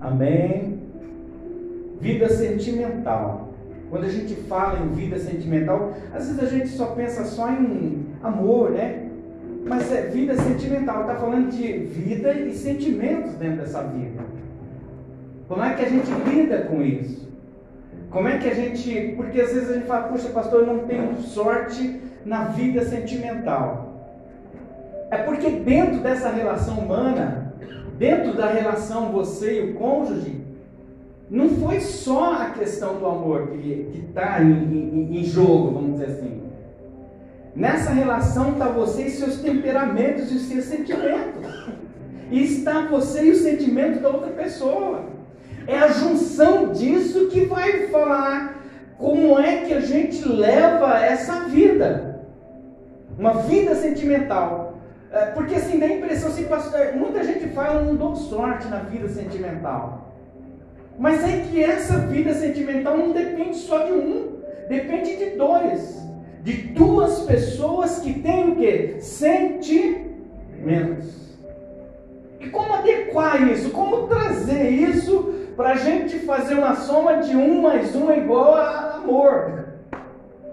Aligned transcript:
Amém? 0.00 0.80
Vida 2.00 2.28
sentimental. 2.28 3.50
Quando 3.90 4.04
a 4.04 4.08
gente 4.08 4.34
fala 4.42 4.78
em 4.78 4.88
vida 4.90 5.18
sentimental, 5.18 5.92
às 6.14 6.28
vezes 6.28 6.42
a 6.42 6.46
gente 6.46 6.68
só 6.68 6.86
pensa 6.86 7.24
só 7.24 7.50
em 7.50 8.06
amor, 8.22 8.70
né? 8.70 9.08
Mas 9.66 9.92
é 9.92 10.02
vida 10.02 10.34
sentimental, 10.36 11.02
está 11.02 11.16
falando 11.16 11.50
de 11.50 11.72
vida 11.72 12.32
e 12.32 12.54
sentimentos 12.54 13.34
dentro 13.34 13.58
dessa 13.58 13.82
vida. 13.82 14.22
Como 15.48 15.62
é 15.62 15.74
que 15.74 15.84
a 15.84 15.88
gente 15.88 16.10
lida 16.28 16.62
com 16.62 16.80
isso? 16.80 17.28
Como 18.10 18.28
é 18.28 18.38
que 18.38 18.48
a 18.48 18.54
gente. 18.54 19.14
Porque 19.16 19.40
às 19.40 19.52
vezes 19.52 19.70
a 19.70 19.74
gente 19.74 19.86
fala, 19.86 20.08
puxa, 20.08 20.28
pastor, 20.30 20.60
eu 20.60 20.66
não 20.66 20.78
tenho 20.86 21.16
sorte 21.20 22.00
na 22.24 22.44
vida 22.44 22.84
sentimental. 22.84 23.90
É 25.10 25.18
porque 25.18 25.50
dentro 25.50 26.00
dessa 26.00 26.30
relação 26.30 26.78
humana, 26.78 27.39
dentro 28.00 28.32
da 28.32 28.46
relação 28.46 29.12
você 29.12 29.60
e 29.60 29.70
o 29.70 29.74
cônjuge, 29.74 30.40
não 31.28 31.50
foi 31.50 31.80
só 31.80 32.32
a 32.32 32.46
questão 32.46 32.96
do 32.96 33.04
amor 33.04 33.48
que 33.48 34.06
está 34.08 34.42
em, 34.42 34.50
em, 34.50 35.18
em, 35.18 35.24
jogo, 35.24 35.72
vamos 35.72 36.00
dizer 36.00 36.06
assim. 36.06 36.40
Nessa 37.54 37.90
relação 37.90 38.52
está 38.52 38.68
você 38.68 39.02
e 39.02 39.10
seus 39.10 39.40
temperamentos 39.40 40.32
e 40.32 40.38
seus 40.38 40.64
sentimentos. 40.64 41.44
E 42.30 42.42
está 42.42 42.86
você 42.86 43.24
e 43.24 43.32
o 43.32 43.36
sentimento 43.36 44.00
da 44.00 44.08
outra 44.08 44.30
pessoa. 44.30 45.04
É 45.66 45.78
a 45.78 45.88
junção 45.88 46.72
disso 46.72 47.26
que 47.26 47.44
vai 47.44 47.88
falar 47.88 48.62
como 48.96 49.38
é 49.38 49.58
que 49.58 49.74
a 49.74 49.80
gente 49.80 50.26
leva 50.26 51.04
essa 51.04 51.40
vida. 51.40 52.24
Uma 53.18 53.34
vida 53.42 53.74
sentimental. 53.74 54.69
É, 55.12 55.26
porque 55.26 55.56
assim, 55.56 55.78
dá 55.78 55.86
a 55.86 55.92
impressão, 55.92 56.28
assim, 56.28 56.46
muita 56.96 57.24
gente 57.24 57.48
fala, 57.48 57.82
não 57.82 57.96
dou 57.96 58.14
sorte 58.14 58.68
na 58.68 58.78
vida 58.78 59.08
sentimental. 59.08 60.14
Mas 60.98 61.24
é 61.24 61.44
que 61.50 61.62
essa 61.62 61.98
vida 61.98 62.32
sentimental 62.34 62.96
não 62.96 63.10
depende 63.10 63.56
só 63.56 63.86
de 63.86 63.92
um, 63.92 64.36
depende 64.68 65.16
de 65.16 65.30
dois. 65.30 65.98
De 66.42 66.52
duas 66.52 67.20
pessoas 67.20 67.98
que 67.98 68.20
têm 68.20 68.50
o 68.50 68.56
que? 68.56 69.00
Sentimentos. 69.00 70.10
E 72.38 72.48
como 72.48 72.72
adequar 72.74 73.48
isso? 73.50 73.70
Como 73.70 74.06
trazer 74.06 74.70
isso 74.70 75.34
para 75.56 75.70
a 75.70 75.76
gente 75.76 76.20
fazer 76.20 76.54
uma 76.54 76.76
soma 76.76 77.18
de 77.18 77.36
um 77.36 77.60
mais 77.60 77.94
um 77.94 78.12
igual 78.12 78.54
a 78.54 78.94
amor? 78.94 79.59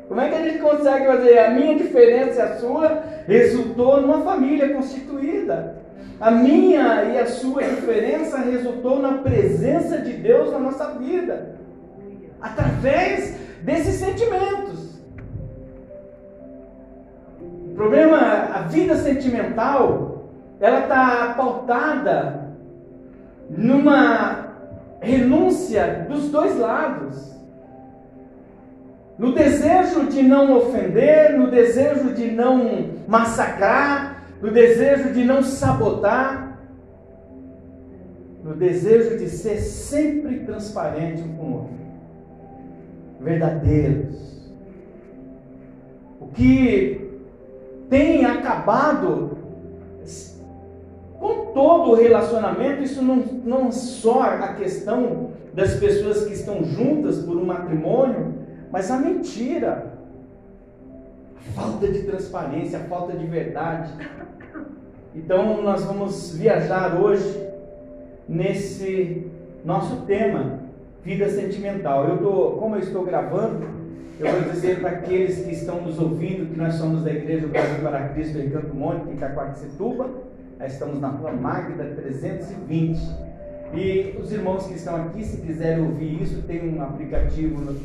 Como 0.07 0.21
é 0.21 0.29
que 0.29 0.35
a 0.35 0.41
gente 0.41 0.59
consegue 0.59 1.05
fazer? 1.05 1.37
A 1.39 1.49
minha 1.51 1.75
diferença 1.75 2.39
e 2.39 2.41
a 2.41 2.55
sua 2.55 3.03
resultou 3.27 4.01
numa 4.01 4.21
família 4.21 4.73
constituída. 4.73 5.75
A 6.19 6.31
minha 6.31 7.03
e 7.03 7.19
a 7.19 7.27
sua 7.27 7.61
diferença 7.63 8.37
resultou 8.37 8.99
na 8.99 9.19
presença 9.19 9.99
de 9.99 10.13
Deus 10.13 10.51
na 10.51 10.57
nossa 10.57 10.91
vida, 10.93 11.57
através 12.41 13.37
desses 13.61 13.95
sentimentos. 13.95 14.99
O 17.39 17.75
problema, 17.75 18.17
a 18.17 18.61
vida 18.61 18.95
sentimental, 18.95 20.31
ela 20.59 20.79
está 20.79 21.35
pautada 21.37 22.47
numa 23.49 24.47
renúncia 24.99 26.07
dos 26.09 26.29
dois 26.29 26.57
lados. 26.57 27.36
No 29.17 29.33
desejo 29.33 30.05
de 30.05 30.21
não 30.21 30.55
ofender, 30.57 31.37
no 31.37 31.49
desejo 31.49 32.13
de 32.13 32.29
não 32.31 32.91
massacrar, 33.07 34.23
no 34.41 34.51
desejo 34.51 35.11
de 35.11 35.23
não 35.23 35.41
sabotar, 35.41 36.59
no 38.43 38.53
desejo 38.53 39.17
de 39.17 39.27
ser 39.27 39.59
sempre 39.59 40.41
transparente 40.41 41.23
com 41.23 41.43
o 41.43 41.53
outro, 41.53 41.73
verdadeiros. 43.19 44.15
O 46.21 46.27
que 46.27 47.09
tem 47.89 48.23
acabado 48.23 49.37
com 51.19 51.51
todo 51.53 51.91
o 51.91 51.95
relacionamento, 51.95 52.83
isso 52.83 53.01
não, 53.01 53.15
não 53.43 53.71
só 53.71 54.21
a 54.21 54.53
questão 54.53 55.31
das 55.53 55.75
pessoas 55.75 56.25
que 56.25 56.33
estão 56.33 56.63
juntas 56.63 57.17
por 57.17 57.35
um 57.35 57.45
matrimônio, 57.45 58.35
mas 58.71 58.91
a 58.91 58.97
mentira, 58.97 59.93
a 61.35 61.61
falta 61.61 61.87
de 61.87 62.03
transparência, 62.03 62.79
a 62.79 62.83
falta 62.83 63.15
de 63.17 63.25
verdade. 63.25 63.93
Então 65.15 65.61
nós 65.61 65.83
vamos 65.83 66.35
viajar 66.37 66.99
hoje 66.99 67.47
nesse 68.27 69.25
nosso 69.63 70.05
tema, 70.05 70.59
vida 71.03 71.29
sentimental. 71.29 72.07
Eu 72.07 72.17
tô, 72.17 72.51
como 72.57 72.75
eu 72.75 72.79
estou 72.79 73.05
gravando, 73.05 73.65
eu 74.19 74.31
vou 74.31 74.51
dizer 74.51 74.79
para 74.79 74.89
aqueles 74.89 75.45
que 75.45 75.51
estão 75.51 75.81
nos 75.81 75.99
ouvindo 75.99 76.51
que 76.51 76.57
nós 76.57 76.73
somos 76.75 77.03
da 77.03 77.11
Igreja 77.11 77.47
Brasil 77.47 77.81
para 77.81 78.09
Cristo 78.09 78.39
em 78.39 78.49
Canto 78.49 78.75
Monte, 78.75 79.09
em 79.09 79.13
Itaquaquecetuba. 79.13 80.09
Nós 80.59 80.73
estamos 80.73 80.99
na 80.99 81.09
rua 81.09 81.31
Magda 81.31 81.83
320. 81.83 82.99
E 83.73 84.15
os 84.19 84.31
irmãos 84.31 84.65
que 84.65 84.73
estão 84.73 84.95
aqui, 84.95 85.23
se 85.23 85.41
quiserem 85.41 85.83
ouvir 85.85 86.21
isso, 86.21 86.41
tem 86.43 86.75
um 86.75 86.81
aplicativo 86.81 87.75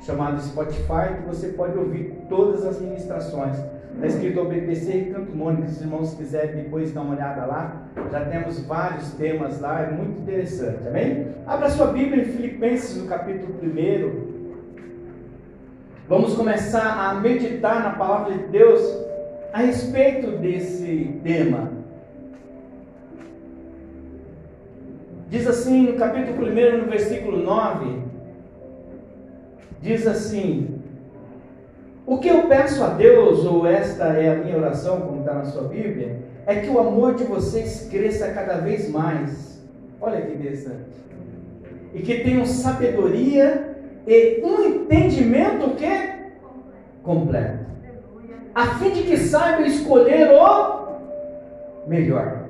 chamado 0.00 0.40
Spotify 0.40 1.16
que 1.20 1.26
você 1.26 1.48
pode 1.48 1.76
ouvir 1.76 2.14
todas 2.28 2.64
as 2.64 2.80
ministrações. 2.80 3.56
Está 3.94 4.06
escrito 4.06 4.40
OBPC 4.40 4.96
e 4.96 5.12
Canto 5.12 5.36
Mônica, 5.36 5.66
se 5.66 5.74
os 5.74 5.80
irmãos 5.80 6.14
quiserem 6.14 6.62
depois 6.62 6.92
dar 6.92 7.00
uma 7.00 7.14
olhada 7.14 7.44
lá, 7.46 7.82
já 8.12 8.24
temos 8.26 8.60
vários 8.60 9.12
temas 9.14 9.60
lá, 9.60 9.82
é 9.82 9.90
muito 9.90 10.20
interessante, 10.20 10.86
amém? 10.86 11.26
Abra 11.46 11.68
sua 11.68 11.88
Bíblia 11.88 12.22
em 12.22 12.26
Filipenses, 12.26 12.96
no 12.96 13.08
capítulo 13.08 13.54
1. 13.60 14.38
Vamos 16.08 16.34
começar 16.34 17.10
a 17.10 17.14
meditar 17.14 17.82
na 17.82 17.90
palavra 17.90 18.34
de 18.34 18.44
Deus 18.44 18.80
a 19.52 19.58
respeito 19.58 20.38
desse 20.38 21.20
tema. 21.24 21.72
Diz 25.28 25.46
assim 25.46 25.88
no 25.88 25.98
capítulo 25.98 26.46
1, 26.46 26.78
no 26.78 26.90
versículo 26.90 27.38
9: 27.38 28.07
diz 29.80 30.06
assim: 30.06 30.78
o 32.06 32.16
que 32.16 32.28
eu 32.28 32.48
peço 32.48 32.82
a 32.82 32.88
Deus, 32.88 33.44
ou 33.44 33.66
esta 33.66 34.04
é 34.04 34.30
a 34.30 34.36
minha 34.36 34.56
oração, 34.56 35.02
como 35.02 35.20
está 35.20 35.34
na 35.34 35.44
sua 35.44 35.64
Bíblia, 35.64 36.20
é 36.46 36.56
que 36.56 36.70
o 36.70 36.78
amor 36.78 37.14
de 37.14 37.24
vocês 37.24 37.86
cresça 37.90 38.32
cada 38.32 38.54
vez 38.54 38.90
mais. 38.90 39.62
Olha 40.00 40.22
que 40.22 40.32
interessante. 40.32 40.88
E 41.92 42.00
que 42.00 42.20
tenham 42.20 42.46
sabedoria 42.46 43.76
e 44.06 44.40
um 44.42 44.64
entendimento 44.64 45.66
o 45.66 45.76
quê? 45.76 46.14
Completo. 47.02 47.66
A 48.54 48.66
fim 48.76 48.90
de 48.90 49.02
que 49.02 49.18
saibam 49.18 49.66
escolher 49.66 50.30
o 50.30 50.98
melhor. 51.86 52.44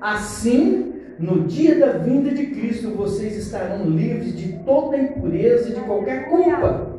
Assim, 0.00 0.89
no 1.20 1.44
dia 1.46 1.78
da 1.78 1.98
vinda 1.98 2.30
de 2.30 2.46
Cristo, 2.46 2.90
vocês 2.96 3.36
estarão 3.36 3.84
livres 3.84 4.36
de 4.36 4.54
toda 4.64 4.96
impureza 4.96 5.68
e 5.68 5.74
de 5.74 5.80
qualquer 5.82 6.28
culpa 6.28 6.90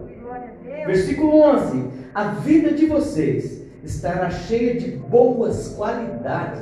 Versículo 0.85 1.41
11: 1.41 1.83
A 2.13 2.23
vida 2.25 2.71
de 2.71 2.85
vocês 2.85 3.61
estará 3.83 4.29
cheia 4.29 4.79
de 4.79 4.91
boas 4.91 5.69
qualidades. 5.77 6.61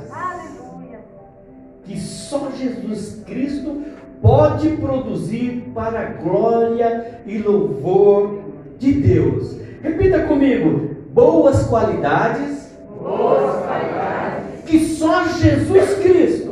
Que 1.84 1.98
só 1.98 2.50
Jesus 2.52 3.22
Cristo 3.26 3.82
pode 4.22 4.68
produzir 4.76 5.70
para 5.74 6.00
a 6.00 6.04
glória 6.04 7.22
e 7.26 7.38
louvor 7.38 8.40
de 8.78 8.92
Deus. 8.92 9.56
Repita 9.82 10.24
comigo: 10.24 10.94
boas 11.12 11.66
qualidades. 11.66 12.76
Boas 13.00 13.64
qualidades. 13.64 14.64
Que 14.66 14.84
só 14.84 15.26
Jesus 15.28 15.94
Cristo. 16.02 16.49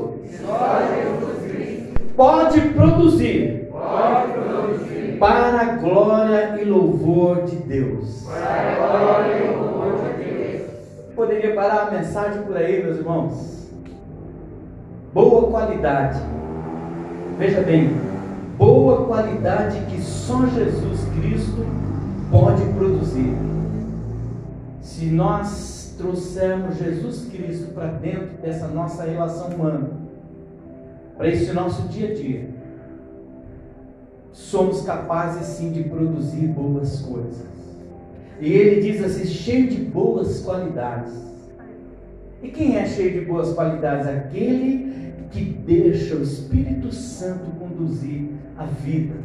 Pode 2.17 2.61
produzir. 2.71 3.69
Pode 3.71 4.33
produzir 4.33 5.19
para 5.19 5.61
a 5.61 5.65
glória 5.77 6.61
e 6.61 6.65
louvor 6.65 7.43
de 7.45 7.57
Deus. 7.57 8.25
Para 8.25 8.73
a 8.73 8.99
glória 8.99 9.37
e 9.37 9.57
louvor 9.57 9.93
de 9.99 10.25
Deus. 10.25 10.71
Poderia 11.15 11.55
parar 11.55 11.89
a 11.89 11.91
mensagem 11.91 12.43
por 12.43 12.57
aí, 12.57 12.83
meus 12.83 12.99
irmãos? 12.99 13.69
Boa 15.13 15.51
qualidade. 15.51 16.21
Veja 17.39 17.61
bem, 17.63 17.97
boa 18.57 19.07
qualidade 19.07 19.81
que 19.91 20.01
só 20.01 20.47
Jesus 20.47 21.01
Cristo 21.19 21.67
pode 22.31 22.65
produzir. 22.75 23.37
Se 24.81 25.07
nós 25.07 25.95
trouxermos 25.99 26.77
Jesus 26.77 27.29
Cristo 27.31 27.73
para 27.75 27.89
dentro 27.89 28.39
dessa 28.43 28.69
nossa 28.69 29.05
relação 29.05 29.49
humana, 29.49 29.91
para 31.19 31.29
esse 31.29 31.53
nosso 31.53 31.83
dia 31.89 32.11
a 32.11 32.15
dia, 32.15 32.49
somos 34.33 34.83
capazes 34.83 35.49
sim 35.49 35.73
de 35.73 35.83
produzir 35.83 36.47
boas 36.47 37.03
coisas. 37.03 37.49
E 38.41 38.53
ele 38.53 38.81
diz 38.81 39.03
assim: 39.03 39.27
cheio 39.27 39.69
de 39.69 39.83
boas 39.83 40.41
qualidades. 40.41 41.13
E 42.41 42.49
quem 42.49 42.79
é 42.79 42.87
cheio 42.87 43.19
de 43.19 43.27
boas 43.27 43.53
qualidades? 43.53 44.07
Aquele 44.07 45.27
que 45.33 45.43
deixa 45.43 46.15
o 46.15 46.23
Espírito 46.23 46.93
Santo 46.93 47.51
conduzir 47.59 48.31
a 48.57 48.65
vida. 48.65 49.17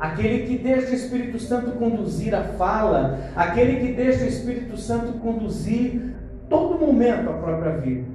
Aquele 0.00 0.44
que 0.48 0.58
deixa 0.58 0.90
o 0.90 0.94
Espírito 0.94 1.38
Santo 1.38 1.70
conduzir 1.78 2.34
a 2.34 2.42
fala, 2.42 3.20
aquele 3.36 3.86
que 3.86 3.92
deixa 3.92 4.24
o 4.24 4.28
Espírito 4.28 4.76
Santo 4.76 5.12
conduzir 5.20 6.16
todo 6.48 6.84
momento 6.84 7.30
a 7.30 7.34
própria 7.34 7.76
vida. 7.76 8.11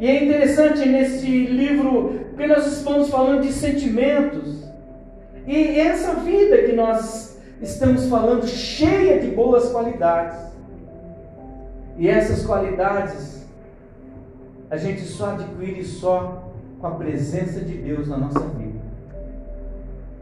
E 0.00 0.06
é 0.06 0.24
interessante 0.24 0.88
nesse 0.88 1.26
livro 1.26 2.20
que 2.34 2.46
nós 2.46 2.66
estamos 2.66 3.10
falando 3.10 3.42
de 3.42 3.52
sentimentos. 3.52 4.64
E 5.46 5.78
essa 5.78 6.14
vida 6.14 6.62
que 6.62 6.72
nós 6.72 7.38
estamos 7.60 8.08
falando, 8.08 8.46
cheia 8.46 9.20
de 9.20 9.28
boas 9.28 9.70
qualidades. 9.70 10.38
E 11.98 12.08
essas 12.08 12.46
qualidades 12.46 13.46
a 14.70 14.76
gente 14.78 15.02
só 15.02 15.32
adquire 15.32 15.84
só 15.84 16.50
com 16.80 16.86
a 16.86 16.92
presença 16.92 17.60
de 17.60 17.76
Deus 17.76 18.08
na 18.08 18.16
nossa 18.16 18.40
vida. 18.40 18.80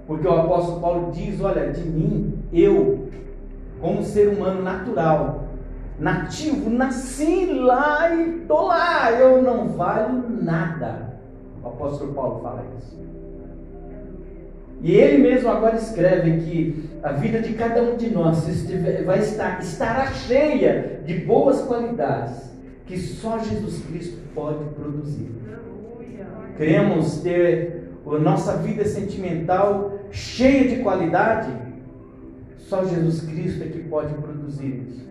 Porque 0.09 0.27
o 0.27 0.33
apóstolo 0.33 0.81
Paulo 0.81 1.13
diz: 1.13 1.41
Olha, 1.41 1.71
de 1.71 1.89
mim, 1.89 2.43
eu, 2.53 3.09
como 3.81 4.03
ser 4.03 4.29
humano 4.29 4.61
natural, 4.61 5.45
nativo, 5.99 6.71
nasci 6.71 7.47
lá 7.47 8.15
e 8.15 8.41
estou 8.41 8.67
lá, 8.67 9.13
eu 9.13 9.43
não 9.43 9.69
valho 9.69 10.25
nada. 10.43 11.19
O 11.63 11.69
apóstolo 11.69 12.15
Paulo 12.15 12.41
fala 12.43 12.65
isso. 12.79 12.99
E 14.81 14.93
ele 14.93 15.19
mesmo 15.19 15.51
agora 15.51 15.77
escreve 15.77 16.39
que 16.41 16.89
a 17.03 17.13
vida 17.13 17.41
de 17.41 17.55
cada 17.55 17.83
um 17.83 17.97
de 17.97 18.11
nós 18.11 18.47
vai 19.05 19.19
estar, 19.19 19.61
estará 19.61 20.07
cheia 20.13 21.01
de 21.05 21.15
boas 21.21 21.63
qualidades 21.63 22.49
que 22.87 22.97
só 22.97 23.39
Jesus 23.39 23.85
Cristo 23.87 24.19
pode 24.35 24.65
produzir. 24.77 25.31
Queremos 26.57 27.21
ter 27.21 27.91
a 28.07 28.19
nossa 28.19 28.57
vida 28.59 28.85
sentimental 28.85 29.99
cheia 30.11 30.69
de 30.69 30.83
qualidade, 30.83 31.53
só 32.57 32.85
Jesus 32.85 33.21
Cristo 33.23 33.63
é 33.63 33.67
que 33.67 33.81
pode 33.81 34.15
produzir 34.15 34.87
isso. 34.89 35.08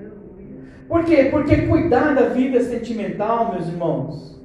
Por 0.87 1.03
quê? 1.03 1.27
Porque 1.29 1.67
cuidar 1.67 2.15
da 2.15 2.29
vida 2.29 2.61
sentimental, 2.63 3.51
meus 3.53 3.67
irmãos, 3.67 4.39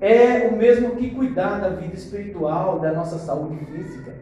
é 0.00 0.48
o 0.48 0.56
mesmo 0.56 0.96
que 0.96 1.10
cuidar 1.10 1.60
da 1.60 1.68
vida 1.68 1.94
espiritual, 1.94 2.80
da 2.80 2.92
nossa 2.92 3.18
saúde 3.18 3.64
física. 3.66 4.14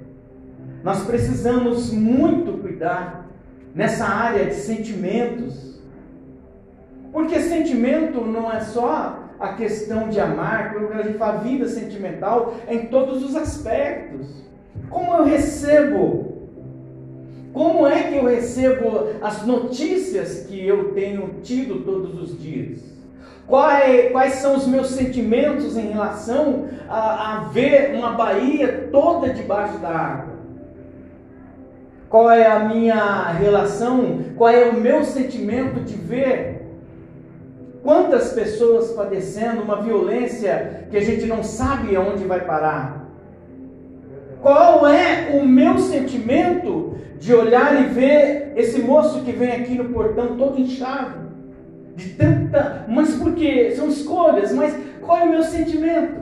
Nós 0.82 1.05
precisamos 1.05 1.90
muito 1.93 2.61
cuidar 2.61 3.26
nessa 3.75 4.05
área 4.05 4.44
de 4.44 4.55
sentimentos. 4.55 5.81
Porque 7.11 7.40
sentimento 7.40 8.20
não 8.20 8.52
é 8.52 8.61
só 8.61 9.20
a 9.40 9.55
questão 9.55 10.08
de 10.08 10.20
amar, 10.20 10.75
quando 10.75 11.00
a 11.00 11.02
gente 11.02 11.19
fala 11.19 11.38
vida 11.38 11.66
sentimental, 11.66 12.55
é 12.66 12.75
em 12.75 12.87
todos 12.87 13.25
os 13.25 13.34
aspectos. 13.34 14.44
Como 14.90 15.12
eu 15.14 15.25
recebo? 15.25 16.33
Como 17.54 17.86
é 17.86 18.02
que 18.02 18.16
eu 18.16 18.24
recebo 18.24 19.10
as 19.22 19.46
notícias 19.46 20.40
que 20.40 20.66
eu 20.66 20.92
tenho 20.92 21.36
tido 21.40 21.84
todos 21.84 22.20
os 22.20 22.42
dias? 22.42 22.80
Quais, 23.46 24.10
quais 24.10 24.34
são 24.34 24.56
os 24.56 24.66
meus 24.66 24.88
sentimentos 24.88 25.76
em 25.76 25.92
relação 25.92 26.64
a, 26.88 27.36
a 27.36 27.40
ver 27.50 27.94
uma 27.94 28.10
Bahia 28.10 28.88
toda 28.90 29.32
debaixo 29.32 29.78
da 29.78 29.88
água? 29.88 30.34
Qual 32.08 32.28
é 32.28 32.44
a 32.44 32.58
minha 32.58 33.28
relação? 33.30 34.24
Qual 34.36 34.50
é 34.50 34.64
o 34.64 34.74
meu 34.74 35.04
sentimento 35.04 35.78
de 35.78 35.94
ver 35.94 36.62
quantas 37.84 38.32
pessoas 38.32 38.90
padecendo 38.90 39.62
uma 39.62 39.80
violência 39.80 40.88
que 40.90 40.96
a 40.96 41.02
gente 41.02 41.26
não 41.26 41.44
sabe 41.44 41.94
aonde 41.94 42.24
vai 42.24 42.40
parar? 42.40 43.03
Qual 44.44 44.87
é 44.87 45.31
o 45.32 45.49
meu 45.49 45.79
sentimento 45.79 46.99
de 47.19 47.35
olhar 47.35 47.81
e 47.81 47.87
ver 47.87 48.52
esse 48.56 48.82
moço 48.82 49.23
que 49.23 49.32
vem 49.32 49.50
aqui 49.50 49.75
no 49.75 49.87
portão 49.87 50.37
todo 50.37 50.61
inchado? 50.61 51.14
De 51.96 52.11
tanta. 52.11 52.85
Mas 52.87 53.14
por 53.14 53.32
quê? 53.35 53.73
São 53.75 53.88
escolhas, 53.88 54.52
mas 54.52 54.76
qual 55.00 55.17
é 55.17 55.25
o 55.25 55.31
meu 55.31 55.43
sentimento? 55.43 56.20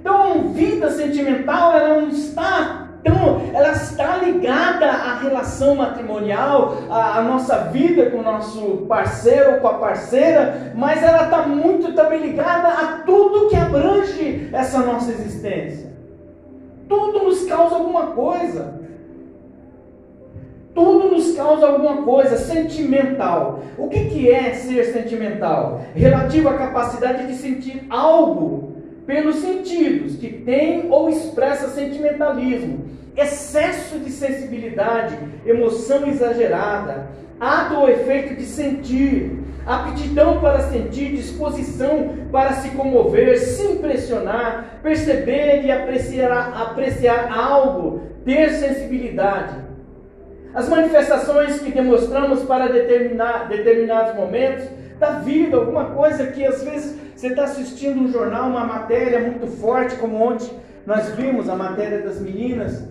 Então, 0.00 0.48
vida 0.54 0.90
sentimental, 0.90 1.76
ela 1.76 2.00
não 2.00 2.08
está 2.08 2.86
então, 3.02 3.42
ela 3.52 3.72
está 3.72 4.16
ligada 4.16 4.86
à 4.86 5.18
relação 5.18 5.76
matrimonial, 5.76 6.78
à, 6.90 7.18
à, 7.18 7.22
nossa 7.22 7.64
vida 7.64 8.10
com 8.10 8.18
o 8.18 8.22
nosso 8.22 8.86
parceiro 8.88 9.52
ou 9.52 9.60
com 9.60 9.68
a 9.68 9.74
parceira, 9.74 10.72
mas 10.74 11.02
ela 11.02 11.24
está 11.24 11.42
muito 11.42 11.92
também 11.92 12.20
ligada 12.20 12.68
a 12.68 13.02
tudo 13.06 13.48
que 13.48 13.56
abrange 13.56 14.48
essa 14.52 14.80
nossa 14.80 15.12
existência. 15.12 15.97
Tudo 16.88 17.24
nos 17.24 17.44
causa 17.44 17.76
alguma 17.76 18.08
coisa. 18.08 18.80
Tudo 20.74 21.10
nos 21.10 21.34
causa 21.34 21.66
alguma 21.66 22.02
coisa 22.02 22.36
sentimental. 22.36 23.62
O 23.76 23.88
que, 23.88 24.06
que 24.06 24.30
é 24.30 24.54
ser 24.54 24.84
sentimental? 24.92 25.82
Relativo 25.94 26.48
à 26.48 26.54
capacidade 26.54 27.26
de 27.26 27.34
sentir 27.34 27.84
algo 27.90 28.76
pelos 29.06 29.36
sentidos, 29.36 30.16
que 30.16 30.28
tem 30.28 30.90
ou 30.90 31.08
expressa 31.08 31.68
sentimentalismo, 31.68 32.84
excesso 33.16 33.98
de 33.98 34.10
sensibilidade, 34.10 35.18
emoção 35.46 36.06
exagerada, 36.06 37.08
ato 37.40 37.74
ou 37.76 37.88
efeito 37.88 38.34
de 38.34 38.44
sentir, 38.44 39.38
aptidão 39.66 40.40
para 40.40 40.60
sentir, 40.60 41.12
disposição 41.12 42.16
para 42.32 42.52
se 42.54 42.70
comover, 42.70 43.38
se 43.38 43.62
impressionar, 43.66 44.80
perceber 44.82 45.62
e 45.64 45.70
apreciar, 45.70 46.52
apreciar 46.60 47.32
algo, 47.32 48.02
ter 48.24 48.50
sensibilidade. 48.50 49.54
As 50.54 50.68
manifestações 50.68 51.60
que 51.60 51.70
demonstramos 51.70 52.42
para 52.44 52.68
determinar, 52.68 53.48
determinados 53.48 54.14
momentos 54.14 54.64
da 54.98 55.18
vida, 55.20 55.56
alguma 55.56 55.86
coisa 55.86 56.26
que 56.28 56.44
às 56.44 56.62
vezes 56.62 56.98
você 57.14 57.28
está 57.28 57.44
assistindo 57.44 58.00
um 58.00 58.10
jornal, 58.10 58.48
uma 58.48 58.64
matéria 58.64 59.20
muito 59.20 59.46
forte, 59.46 59.96
como 59.96 60.16
ontem 60.22 60.50
nós 60.86 61.10
vimos 61.10 61.48
a 61.48 61.54
matéria 61.54 62.00
das 62.00 62.20
meninas 62.20 62.82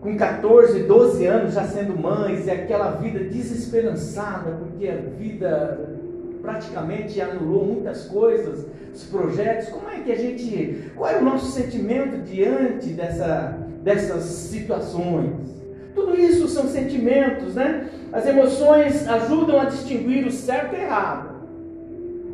com 0.00 0.16
14, 0.16 0.84
12 0.84 1.26
anos 1.26 1.54
já 1.54 1.64
sendo 1.64 1.98
mães, 1.98 2.46
e 2.46 2.50
aquela 2.50 2.92
vida 2.92 3.18
desesperançada, 3.20 4.52
porque 4.52 4.88
a 4.88 4.96
vida 5.18 5.98
praticamente 6.40 7.20
anulou 7.20 7.64
muitas 7.64 8.06
coisas, 8.06 8.66
os 8.94 9.04
projetos. 9.04 9.68
Como 9.68 9.90
é 9.90 10.00
que 10.00 10.12
a 10.12 10.16
gente. 10.16 10.90
Qual 10.96 11.10
é 11.10 11.18
o 11.18 11.24
nosso 11.24 11.50
sentimento 11.50 12.22
diante 12.22 12.90
dessa, 12.90 13.58
dessas 13.82 14.22
situações? 14.22 15.58
Tudo 15.94 16.18
isso 16.18 16.46
são 16.48 16.68
sentimentos, 16.68 17.56
né? 17.56 17.88
As 18.12 18.26
emoções 18.26 19.06
ajudam 19.08 19.60
a 19.60 19.64
distinguir 19.64 20.26
o 20.26 20.30
certo 20.30 20.74
e 20.76 20.80
errado, 20.80 21.42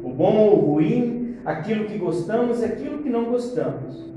o 0.02 0.10
bom 0.10 0.36
ou 0.36 0.58
o 0.58 0.72
ruim, 0.72 1.36
aquilo 1.44 1.86
que 1.86 1.98
gostamos 1.98 2.60
e 2.60 2.64
aquilo 2.66 2.98
que 2.98 3.08
não 3.08 3.24
gostamos. 3.24 4.13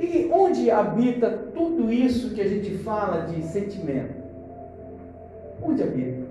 E 0.00 0.30
onde 0.32 0.70
habita 0.70 1.30
tudo 1.54 1.92
isso 1.92 2.34
que 2.34 2.40
a 2.40 2.48
gente 2.48 2.70
fala 2.78 3.26
de 3.26 3.42
sentimento? 3.42 4.14
Onde 5.62 5.82
habita? 5.82 6.22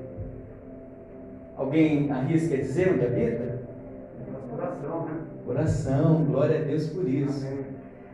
Alguém 1.55 2.11
arrisca 2.11 2.57
dizer 2.57 2.93
onde 2.93 3.05
habita? 3.05 3.59
Coração, 4.49 5.05
né? 5.05 5.11
Coração, 5.45 6.25
glória 6.25 6.59
a 6.59 6.63
Deus 6.63 6.88
por 6.88 7.07
isso. 7.07 7.45
Amém. 7.45 7.65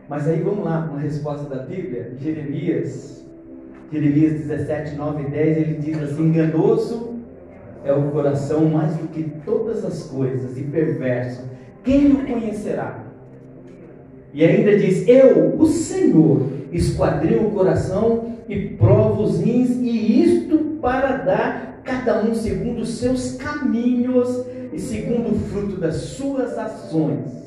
Mas 0.08 0.28
aí 0.28 0.40
vamos 0.40 0.64
lá, 0.64 0.88
uma 0.90 1.00
resposta 1.00 1.48
da 1.48 1.62
Bíblia, 1.62 2.12
Jeremias, 2.20 3.24
Jeremias 3.90 4.34
17, 4.34 4.94
9 4.94 5.22
e 5.22 5.30
10, 5.30 5.56
ele 5.56 5.74
diz 5.78 6.02
assim: 6.02 6.28
enganoso 6.28 7.14
é 7.82 7.92
o 7.92 8.10
coração 8.10 8.66
mais 8.66 8.94
do 8.96 9.08
que 9.08 9.24
todas 9.44 9.84
as 9.84 10.04
coisas, 10.04 10.58
e 10.58 10.62
perverso. 10.64 11.42
Quem 11.82 12.12
o 12.12 12.26
conhecerá? 12.26 13.05
E 14.32 14.44
ainda 14.44 14.76
diz: 14.78 15.06
Eu, 15.08 15.56
o 15.58 15.66
Senhor, 15.66 16.42
esquadrinho 16.72 17.48
o 17.48 17.50
coração 17.52 18.36
e 18.48 18.68
provo 18.70 19.22
os 19.22 19.40
rins, 19.40 19.70
e 19.70 20.22
isto 20.22 20.58
para 20.80 21.16
dar 21.16 21.80
cada 21.84 22.22
um 22.22 22.34
segundo 22.34 22.80
os 22.80 22.98
seus 22.98 23.36
caminhos 23.36 24.44
e 24.72 24.78
segundo 24.78 25.34
o 25.34 25.38
fruto 25.38 25.76
das 25.76 25.94
suas 25.96 26.58
ações. 26.58 27.46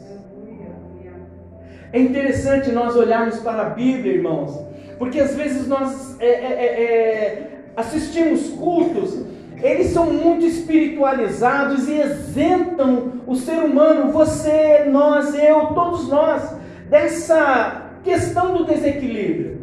É 1.92 2.00
interessante 2.00 2.72
nós 2.72 2.96
olharmos 2.96 3.38
para 3.40 3.64
a 3.64 3.70
Bíblia, 3.72 4.14
irmãos, 4.14 4.60
porque 4.98 5.20
às 5.20 5.36
vezes 5.36 5.68
nós 5.68 6.16
é, 6.20 6.28
é, 6.28 6.54
é, 6.54 6.84
é 6.84 7.50
assistimos 7.76 8.50
cultos, 8.50 9.24
eles 9.62 9.88
são 9.88 10.06
muito 10.06 10.46
espiritualizados 10.46 11.88
e 11.90 12.00
isentam 12.00 13.14
o 13.28 13.36
ser 13.36 13.60
humano, 13.60 14.12
você, 14.12 14.86
nós, 14.90 15.34
eu, 15.36 15.68
todos 15.68 16.08
nós, 16.08 16.59
dessa 16.90 17.92
questão 18.04 18.54
do 18.54 18.66
desequilíbrio. 18.66 19.60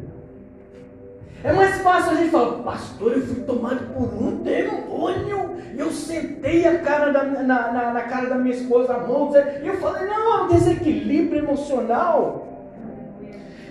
É 1.45 1.53
mais 1.53 1.81
fácil 1.81 2.13
a 2.13 2.15
gente 2.15 2.31
falar, 2.31 2.63
pastor, 2.63 3.13
eu 3.13 3.23
fui 3.23 3.43
tomado 3.43 3.93
por 3.95 4.13
um 4.21 4.43
demônio 4.43 5.57
Eu 5.77 5.91
sentei 5.93 6.67
a 6.67 6.79
cara 6.79 7.13
da, 7.13 7.23
na, 7.25 7.73
na, 7.73 7.93
na 7.93 8.01
cara 8.01 8.29
da 8.29 8.37
minha 8.37 8.55
esposa, 8.55 8.95
a 8.95 9.07
mão, 9.07 9.31
e 9.63 9.67
eu 9.67 9.77
falei, 9.77 10.09
não, 10.09 10.39
é 10.39 10.43
um 10.43 10.49
desequilíbrio 10.49 11.45
emocional. 11.45 12.45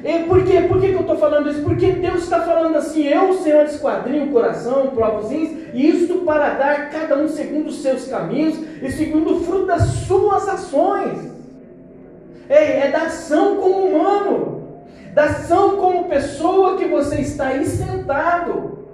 E 0.04 0.20
por 0.20 0.44
quê? 0.44 0.62
Por 0.62 0.80
que, 0.80 0.90
que 0.90 0.94
eu 0.94 1.02
estou 1.02 1.18
falando 1.18 1.50
isso? 1.50 1.64
Porque 1.64 1.92
Deus 1.94 2.24
está 2.24 2.42
falando 2.42 2.76
assim, 2.76 3.08
eu, 3.08 3.34
Senhor, 3.34 3.66
esquadrinho 3.66 4.28
o 4.28 4.32
coração, 4.32 4.92
provo 4.92 5.34
e 5.34 5.90
isto 5.90 6.20
para 6.20 6.54
dar 6.54 6.92
cada 6.92 7.18
um 7.18 7.28
segundo 7.28 7.68
os 7.68 7.82
seus 7.82 8.08
caminhos 8.08 8.58
e 8.82 8.92
segundo 8.92 9.36
o 9.36 9.40
fruto 9.42 9.66
das 9.66 9.82
suas 9.82 10.48
ações. 10.48 11.35
É, 12.48 12.88
é 12.88 12.92
da 12.92 13.04
ação 13.04 13.58
como 13.58 13.86
humano, 13.88 14.64
da 15.14 15.26
ação 15.26 15.78
como 15.78 16.10
pessoa 16.10 16.78
que 16.78 16.86
você 16.86 17.22
está 17.22 17.48
aí 17.48 17.66
sentado. 17.66 18.86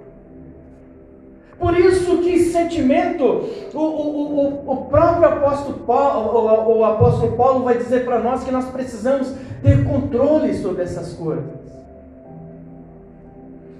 Por 1.58 1.78
isso 1.78 2.18
que 2.18 2.44
sentimento, 2.44 3.24
o, 3.72 3.78
o, 3.78 4.64
o, 4.66 4.72
o 4.72 4.76
próprio 4.86 5.28
apóstolo 5.28 5.78
Paulo, 5.80 6.76
o 6.76 6.84
apóstolo 6.84 7.36
Paulo 7.36 7.64
vai 7.64 7.78
dizer 7.78 8.04
para 8.04 8.18
nós 8.18 8.42
que 8.42 8.50
nós 8.50 8.64
precisamos 8.66 9.32
ter 9.62 9.84
controle 9.84 10.54
sobre 10.54 10.82
essas 10.82 11.12
coisas. 11.12 11.62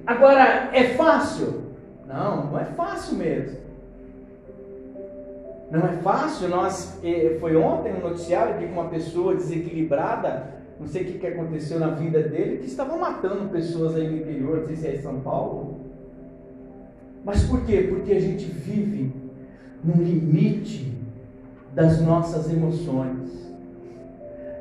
Agora, 0.07 0.71
é 0.73 0.95
fácil? 0.95 1.73
Não, 2.07 2.47
não 2.47 2.59
é 2.59 2.67
fácil 2.67 3.17
mesmo. 3.17 3.62
Não 5.73 5.87
é 5.87 5.93
fácil. 6.02 6.49
Nós, 6.49 6.99
eh, 7.02 7.38
foi 7.41 7.57
ontem 7.57 7.95
um 7.95 8.07
noticiário 8.07 8.59
de 8.59 8.67
uma 8.71 8.91
pessoa 8.91 9.35
desequilibrada, 9.35 10.52
não 10.79 10.87
sei 10.87 11.02
o 11.02 11.05
que, 11.07 11.19
que 11.19 11.26
aconteceu 11.26 11.81
na 11.81 11.88
vida 11.88 12.23
dele, 12.23 12.59
que 12.59 12.67
estava 12.67 12.95
matando 12.95 13.49
pessoas 13.49 13.97
aí 13.97 14.07
no 14.07 14.19
interior, 14.19 14.59
não 14.59 14.67
sei 14.67 14.76
se 14.76 14.87
é 14.87 14.97
em 14.97 15.00
São 15.00 15.21
Paulo. 15.21 15.81
Mas 17.25 17.45
por 17.45 17.64
quê? 17.64 17.87
Porque 17.88 18.12
a 18.12 18.21
gente 18.21 18.45
vive 18.45 19.14
no 19.83 19.95
limite 19.95 20.93
das 21.75 22.02
nossas 22.02 22.52
emoções. 22.52 23.31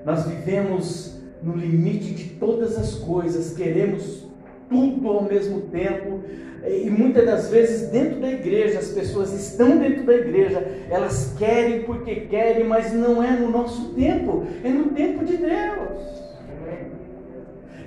Nós 0.06 0.26
vivemos 0.26 1.20
no 1.44 1.58
limite 1.58 2.14
de 2.14 2.30
todas 2.36 2.78
as 2.78 2.96
coisas, 2.96 3.54
queremos 3.54 4.31
tudo 4.72 5.10
ao 5.10 5.24
mesmo 5.24 5.62
tempo. 5.62 6.22
E 6.66 6.90
muitas 6.90 7.26
das 7.26 7.50
vezes, 7.50 7.90
dentro 7.90 8.20
da 8.20 8.30
igreja, 8.30 8.80
as 8.80 8.90
pessoas 8.90 9.34
estão 9.34 9.78
dentro 9.78 10.04
da 10.04 10.14
igreja, 10.14 10.66
elas 10.90 11.36
querem 11.38 11.84
porque 11.84 12.16
querem, 12.22 12.64
mas 12.64 12.94
não 12.94 13.22
é 13.22 13.32
no 13.32 13.50
nosso 13.50 13.94
tempo, 13.94 14.46
é 14.64 14.70
no 14.70 14.86
tempo 14.92 15.26
de 15.26 15.38
Deus. 15.38 16.22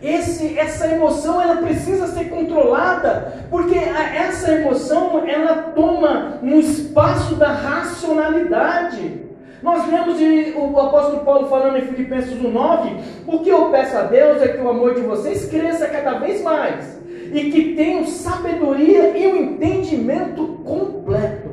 Esse, 0.02 0.58
essa 0.58 0.86
emoção 0.88 1.40
ela 1.40 1.62
precisa 1.62 2.08
ser 2.08 2.26
controlada, 2.26 3.46
porque 3.48 3.78
essa 3.78 4.52
emoção 4.52 5.26
ela 5.26 5.72
toma 5.74 6.40
um 6.42 6.58
espaço 6.58 7.36
da 7.36 7.48
racionalidade. 7.48 9.22
Nós 9.64 9.86
vemos 9.86 10.20
o 10.54 10.78
apóstolo 10.78 11.24
Paulo 11.24 11.48
falando 11.48 11.78
em 11.78 11.86
Filipenses 11.86 12.38
1,9: 12.38 12.98
O 13.26 13.38
que 13.38 13.48
eu 13.48 13.70
peço 13.70 13.96
a 13.96 14.02
Deus 14.02 14.42
é 14.42 14.48
que 14.48 14.60
o 14.60 14.68
amor 14.68 14.94
de 14.94 15.00
vocês 15.00 15.48
cresça 15.48 15.88
cada 15.88 16.18
vez 16.18 16.42
mais 16.42 17.00
e 17.32 17.50
que 17.50 17.74
tenham 17.74 18.04
sabedoria 18.04 19.16
e 19.16 19.26
um 19.26 19.36
entendimento 19.36 20.60
completo. 20.66 21.48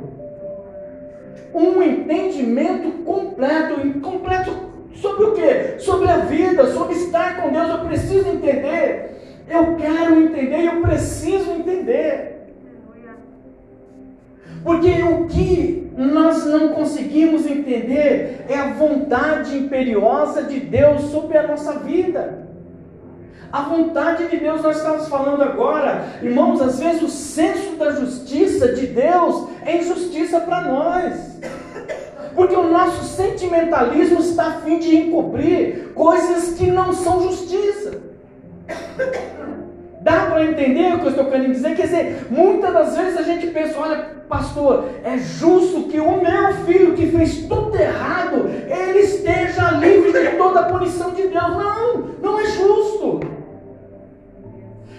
Um 1.53 1.81
entendimento 1.81 2.91
completo, 3.05 3.99
completo 4.01 4.51
sobre 4.93 5.23
o 5.23 5.31
que? 5.31 5.79
Sobre 5.79 6.09
a 6.09 6.17
vida, 6.17 6.67
sobre 6.67 6.95
estar 6.95 7.41
com 7.41 7.49
Deus. 7.49 7.69
Eu 7.69 7.85
preciso 7.85 8.27
entender. 8.27 9.45
Eu 9.49 9.77
quero 9.77 10.19
entender, 10.19 10.65
eu 10.65 10.81
preciso 10.81 11.49
entender. 11.51 12.41
Porque 14.65 15.01
o 15.01 15.27
que 15.27 15.90
nós 16.05 16.45
não 16.45 16.69
conseguimos 16.69 17.45
entender 17.45 18.45
é 18.49 18.57
a 18.57 18.73
vontade 18.73 19.57
imperiosa 19.57 20.43
de 20.43 20.59
Deus 20.59 21.03
sobre 21.11 21.37
a 21.37 21.47
nossa 21.47 21.73
vida. 21.79 22.47
A 23.51 23.63
vontade 23.63 24.27
de 24.29 24.37
Deus, 24.37 24.61
nós 24.61 24.77
estamos 24.77 25.09
falando 25.09 25.43
agora, 25.43 26.05
irmãos, 26.21 26.61
às 26.61 26.79
vezes 26.79 27.01
o 27.01 27.09
senso 27.09 27.75
da 27.75 27.91
justiça 27.91 28.69
de 28.69 28.87
Deus 28.87 29.49
é 29.65 29.77
injustiça 29.77 30.39
para 30.39 30.61
nós. 30.61 31.37
Porque 32.33 32.55
o 32.55 32.71
nosso 32.71 33.03
sentimentalismo 33.03 34.19
está 34.21 34.47
a 34.47 34.61
fim 34.61 34.79
de 34.79 34.95
encobrir 34.95 35.91
coisas 35.93 36.57
que 36.57 36.71
não 36.71 36.93
são 36.93 37.23
justiça. 37.23 37.99
Dá 40.01 40.25
para 40.25 40.43
entender 40.43 40.95
o 40.95 40.99
que 40.99 41.05
eu 41.05 41.09
estou 41.11 41.25
querendo 41.25 41.51
dizer? 41.51 41.75
Quer 41.75 41.83
dizer, 41.83 42.27
muitas 42.31 42.73
das 42.73 42.97
vezes 42.97 43.19
a 43.19 43.21
gente 43.21 43.47
pensa, 43.47 43.79
olha, 43.79 43.97
pastor, 44.27 44.85
é 45.03 45.15
justo 45.19 45.83
que 45.83 45.99
o 45.99 46.19
meu 46.19 46.53
filho 46.65 46.95
que 46.95 47.11
fez 47.11 47.45
tudo 47.45 47.75
errado, 47.79 48.49
ele 48.67 48.99
esteja 48.99 49.71
livre 49.71 50.11
de 50.11 50.37
toda 50.37 50.61
a 50.61 50.63
punição 50.63 51.11
de 51.11 51.27
Deus. 51.27 51.55
Não, 51.55 51.97
não 52.19 52.39
é 52.39 52.45
justo. 52.45 53.19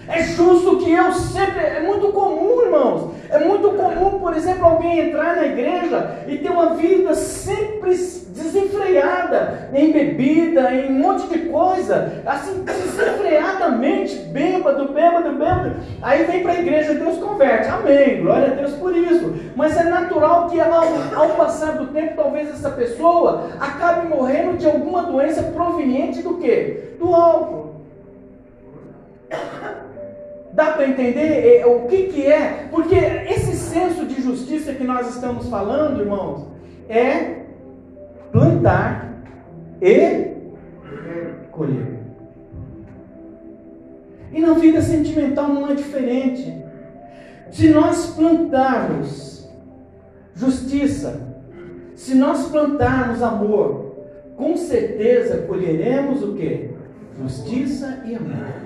É 0.07 0.23
justo 0.23 0.77
que 0.77 0.91
eu 0.93 1.11
sempre. 1.11 1.59
É 1.59 1.81
muito 1.81 2.07
comum, 2.13 2.61
irmãos. 2.61 3.11
É 3.29 3.39
muito 3.39 3.71
comum, 3.71 4.19
por 4.19 4.33
exemplo, 4.33 4.65
alguém 4.65 4.99
entrar 4.99 5.35
na 5.35 5.47
igreja 5.47 6.19
e 6.27 6.37
ter 6.37 6.49
uma 6.49 6.75
vida 6.75 7.13
sempre 7.13 7.93
desenfreada 8.83 9.69
em 9.73 9.91
bebida, 9.91 10.73
em 10.73 10.89
um 10.89 10.99
monte 10.99 11.27
de 11.27 11.39
coisa, 11.49 12.21
assim, 12.25 12.63
desenfreadamente, 12.63 14.15
bêbado, 14.15 14.89
bêbado, 14.89 15.31
bêbado. 15.31 15.75
Aí 16.01 16.25
vem 16.25 16.43
para 16.43 16.53
a 16.53 16.59
igreja, 16.59 16.93
Deus 16.93 17.17
converte. 17.17 17.69
Amém. 17.69 18.21
Glória 18.21 18.51
a 18.51 18.55
Deus 18.55 18.73
por 18.73 18.95
isso. 18.95 19.33
Mas 19.55 19.77
é 19.77 19.83
natural 19.83 20.49
que 20.49 20.59
ela, 20.59 20.83
ao 21.15 21.29
passar 21.29 21.77
do 21.77 21.87
tempo, 21.87 22.15
talvez 22.15 22.49
essa 22.49 22.69
pessoa 22.71 23.49
acabe 23.59 24.07
morrendo 24.07 24.57
de 24.57 24.65
alguma 24.65 25.03
doença 25.03 25.43
proveniente 25.43 26.21
do 26.21 26.37
quê? 26.37 26.95
Do 26.99 27.13
álcool. 27.13 27.73
Dá 30.51 30.73
para 30.73 30.87
entender 30.87 31.61
é, 31.61 31.65
o 31.65 31.87
que, 31.87 32.03
que 32.09 32.27
é? 32.27 32.67
Porque 32.69 32.93
esse 32.95 33.55
senso 33.55 34.05
de 34.05 34.21
justiça 34.21 34.71
que 34.71 34.83
nós 34.83 35.09
estamos 35.09 35.49
falando, 35.49 35.99
irmãos, 35.99 36.45
é 36.87 37.42
plantar 38.33 39.13
e 39.79 40.33
colher. 41.51 41.99
E 44.31 44.41
na 44.41 44.53
vida 44.53 44.81
sentimental 44.81 45.49
não 45.49 45.69
é 45.69 45.75
diferente. 45.75 46.51
Se 47.51 47.69
nós 47.69 48.07
plantarmos 48.15 49.47
justiça, 50.35 51.21
se 51.95 52.15
nós 52.15 52.47
plantarmos 52.49 53.21
amor, 53.21 53.93
com 54.35 54.57
certeza 54.57 55.43
colheremos 55.43 56.23
o 56.23 56.33
que? 56.33 56.71
Justiça 57.21 58.01
e 58.07 58.15
amor. 58.15 58.63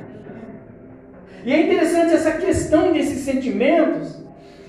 E 1.43 1.51
é 1.51 1.61
interessante 1.63 2.13
essa 2.13 2.31
questão 2.31 2.93
desses 2.93 3.25
sentimentos, 3.25 4.17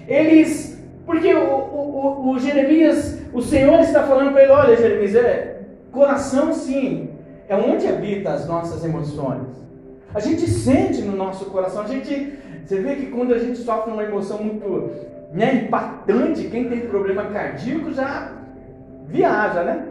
eles, 0.09 0.77
porque 1.07 1.33
o, 1.33 1.41
o, 1.41 2.31
o 2.31 2.39
Jeremias, 2.41 3.18
o 3.33 3.43
Senhor 3.43 3.81
está 3.81 4.03
falando 4.05 4.33
para 4.33 4.43
ele: 4.43 4.53
olha, 4.53 4.77
Jeremias, 4.77 5.15
é, 5.15 5.61
coração 5.93 6.53
sim, 6.53 7.11
é 7.49 7.57
onde 7.57 7.87
habita 7.87 8.31
as 8.31 8.47
nossas 8.47 8.85
emoções. 8.85 9.47
A 10.15 10.21
gente 10.21 10.49
sente 10.49 11.03
no 11.03 11.17
nosso 11.17 11.47
coração, 11.47 11.83
a 11.83 11.87
gente, 11.87 12.39
você 12.65 12.81
vê 12.81 12.97
que 12.97 13.07
quando 13.07 13.35
a 13.35 13.39
gente 13.39 13.59
sofre 13.59 13.93
uma 13.93 14.03
emoção 14.03 14.43
muito 14.43 14.91
né, 15.33 15.67
impactante, 15.67 16.49
quem 16.49 16.69
tem 16.69 16.81
problema 16.81 17.25
cardíaco 17.27 17.93
já 17.93 18.33
viaja, 19.07 19.63
né? 19.63 19.87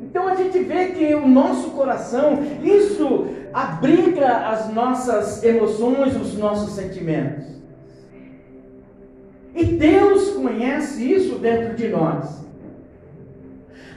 Então 0.00 0.26
a 0.26 0.34
gente 0.34 0.58
vê 0.60 0.86
que 0.86 1.14
o 1.14 1.26
nosso 1.28 1.70
coração, 1.70 2.38
isso 2.62 3.28
abriga 3.52 4.48
as 4.48 4.72
nossas 4.72 5.42
emoções, 5.44 6.16
os 6.16 6.36
nossos 6.36 6.72
sentimentos. 6.74 7.44
E 9.54 9.64
Deus 9.64 10.30
conhece 10.30 11.12
isso 11.12 11.38
dentro 11.38 11.74
de 11.76 11.88
nós. 11.88 12.41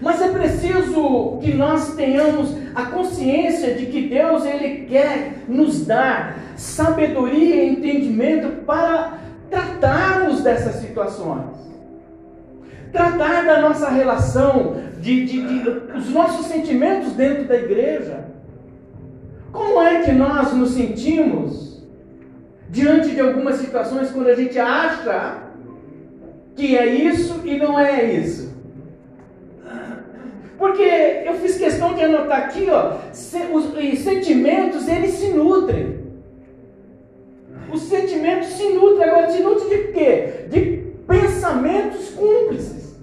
Mas 0.01 0.21
é 0.21 0.29
preciso 0.29 1.39
que 1.41 1.53
nós 1.53 1.95
tenhamos 1.95 2.55
a 2.73 2.83
consciência 2.83 3.75
de 3.75 3.85
que 3.85 4.09
Deus 4.09 4.45
ele 4.45 4.85
quer 4.85 5.43
nos 5.47 5.85
dar 5.85 6.37
sabedoria 6.57 7.63
e 7.63 7.69
entendimento 7.69 8.63
para 8.63 9.19
tratarmos 9.49 10.41
dessas 10.41 10.75
situações. 10.75 11.55
Tratar 12.91 13.45
da 13.45 13.61
nossa 13.61 13.89
relação, 13.89 14.77
de, 14.99 15.25
de, 15.25 15.41
de, 15.41 15.69
os 15.97 16.09
nossos 16.09 16.47
sentimentos 16.47 17.13
dentro 17.13 17.45
da 17.45 17.55
igreja. 17.55 18.25
Como 19.51 19.81
é 19.81 20.01
que 20.01 20.11
nós 20.11 20.53
nos 20.53 20.71
sentimos 20.71 21.83
diante 22.69 23.11
de 23.11 23.21
algumas 23.21 23.55
situações 23.55 24.11
quando 24.11 24.27
a 24.27 24.35
gente 24.35 24.57
acha 24.59 25.43
que 26.55 26.77
é 26.77 26.85
isso 26.85 27.41
e 27.45 27.57
não 27.57 27.79
é 27.79 28.03
isso? 28.03 28.44
Porque 30.65 31.22
eu 31.24 31.36
fiz 31.36 31.60
questão 31.60 31.93
de 31.93 32.03
anotar 32.03 32.39
aqui, 32.39 32.67
ó, 32.72 32.95
os 33.53 34.00
sentimentos 34.00 34.88
eles 34.88 35.12
se 35.12 35.29
nutrem. 35.29 36.00
Os 37.72 37.84
sentimentos 37.84 38.48
se 38.48 38.74
nutrem, 38.74 39.07
agora 39.07 39.29
se 39.29 39.43
nutrem 39.43 39.69
de 39.69 39.88
quê? 39.93 40.48
De 40.50 40.62
pensamentos 41.07 42.10
cúmplices. 42.10 43.00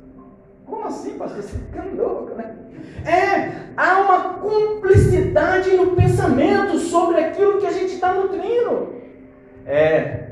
Como 0.67 0.85
assim, 0.87 1.17
pastor? 1.17 1.41
Você 1.41 1.57
fica 1.57 1.85
louco, 1.97 2.35
né? 2.35 2.53
É, 3.07 3.53
há 3.77 4.01
uma 4.01 4.35
cumplicidade 4.41 5.71
no 5.77 5.93
pensamento 5.93 6.79
sobre 6.79 7.21
aquilo 7.21 7.61
que 7.61 7.67
a 7.67 7.73
gente 7.73 7.95
está 7.95 8.13
nutrindo. 8.13 8.97
É, 9.65 10.31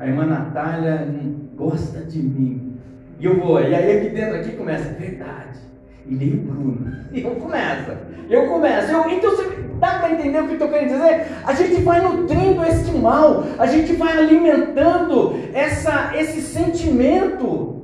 a 0.00 0.08
irmã 0.08 0.26
Natália 0.26 1.06
gosta 1.54 2.00
de 2.00 2.18
mim. 2.18 2.80
E 3.20 3.26
eu 3.26 3.38
vou, 3.38 3.60
e 3.60 3.72
aí 3.72 3.98
aqui 3.98 4.08
dentro 4.08 4.34
aqui 4.34 4.56
começa, 4.56 4.92
verdade. 4.94 5.66
E 6.08 6.14
nem 6.14 6.34
o 6.34 6.36
Bruno. 6.36 6.96
Eu 7.12 7.30
começo. 7.36 7.90
Eu 8.30 8.46
começo. 8.46 8.92
Eu, 8.92 9.10
então 9.10 9.30
você 9.30 9.66
dá 9.78 9.98
para 9.98 10.12
entender 10.12 10.40
o 10.40 10.44
que 10.44 10.50
eu 10.50 10.54
estou 10.54 10.68
querendo 10.68 10.92
dizer? 10.92 11.26
A 11.44 11.52
gente 11.52 11.82
vai 11.82 12.00
nutrindo 12.00 12.64
este 12.64 12.92
mal, 12.92 13.44
a 13.58 13.66
gente 13.66 13.92
vai 13.94 14.16
alimentando 14.16 15.34
essa, 15.52 16.12
esse 16.14 16.40
sentimento 16.40 17.82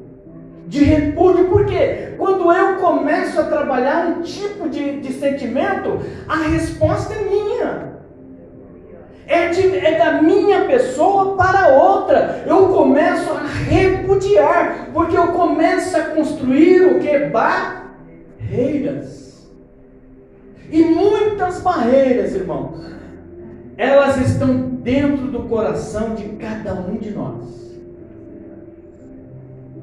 de 0.66 0.84
repúdio, 0.84 1.48
porque 1.48 2.14
quando 2.16 2.50
eu 2.50 2.76
começo 2.76 3.38
a 3.38 3.44
trabalhar 3.44 4.06
um 4.06 4.22
tipo 4.22 4.68
de, 4.68 5.00
de 5.00 5.12
sentimento, 5.12 6.00
a 6.28 6.36
resposta 6.48 7.14
é 7.14 7.22
minha. 7.24 7.92
É, 9.26 9.48
de, 9.48 9.78
é, 9.78 9.98
da 9.98 10.20
minha 10.20 10.64
pessoa 10.64 11.36
para 11.36 11.68
outra. 11.68 12.42
Eu 12.46 12.68
começo 12.68 13.30
a 13.32 13.46
repudiar, 13.68 14.88
porque 14.92 15.16
eu 15.16 15.28
começo 15.28 15.96
a 15.96 16.00
construir 16.00 16.82
o 16.82 16.98
que? 16.98 17.30
Barreiras. 18.42 19.50
E 20.70 20.84
muitas 20.84 21.60
barreiras, 21.60 22.34
irmãos, 22.34 22.80
elas 23.76 24.18
estão 24.18 24.70
dentro 24.82 25.28
do 25.28 25.40
coração 25.44 26.14
de 26.14 26.24
cada 26.36 26.74
um 26.74 26.96
de 26.96 27.10
nós. 27.10 27.62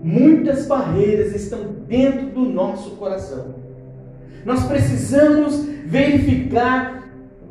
Muitas 0.01 0.65
barreiras 0.65 1.35
estão 1.35 1.59
dentro 1.87 2.27
do 2.27 2.41
nosso 2.41 2.91
coração. 2.91 3.55
Nós 4.45 4.63
precisamos 4.65 5.65
verificar 5.85 7.03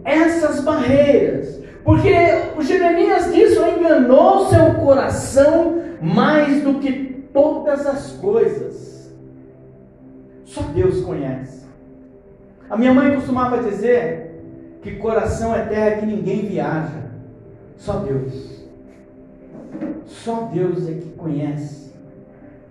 essas 0.04 0.60
barreiras, 0.60 1.60
porque 1.84 2.14
o 2.56 2.62
Jeremias 2.62 3.32
disse: 3.32 3.58
enganou 3.58 4.48
seu 4.48 4.74
coração 4.74 5.82
mais 6.00 6.62
do 6.62 6.74
que 6.74 7.26
todas 7.32 7.86
as 7.86 8.12
coisas. 8.12 8.87
Só 10.48 10.62
Deus 10.62 11.02
conhece. 11.02 11.66
A 12.68 12.76
minha 12.76 12.92
mãe 12.92 13.14
costumava 13.14 13.62
dizer 13.62 14.42
que 14.82 14.96
coração 14.96 15.54
é 15.54 15.64
terra 15.66 16.00
que 16.00 16.06
ninguém 16.06 16.46
viaja, 16.46 17.10
só 17.76 18.00
Deus. 18.00 18.58
Só 20.06 20.48
Deus 20.52 20.88
é 20.88 20.94
que 20.94 21.10
conhece 21.16 21.88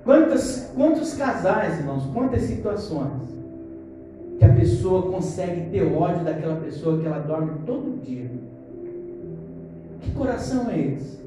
Quantos, 0.07 0.69
quantos 0.73 1.15
casais, 1.15 1.79
irmãos, 1.79 2.05
quantas 2.13 2.43
situações 2.43 3.23
que 4.39 4.45
a 4.45 4.53
pessoa 4.53 5.11
consegue 5.11 5.69
ter 5.69 5.83
ódio 5.83 6.23
daquela 6.23 6.55
pessoa 6.61 6.97
que 6.97 7.05
ela 7.05 7.19
dorme 7.19 7.51
todo 7.65 8.01
dia? 8.01 8.31
Que 9.99 10.11
coração 10.11 10.71
é 10.71 10.79
esse? 10.79 11.19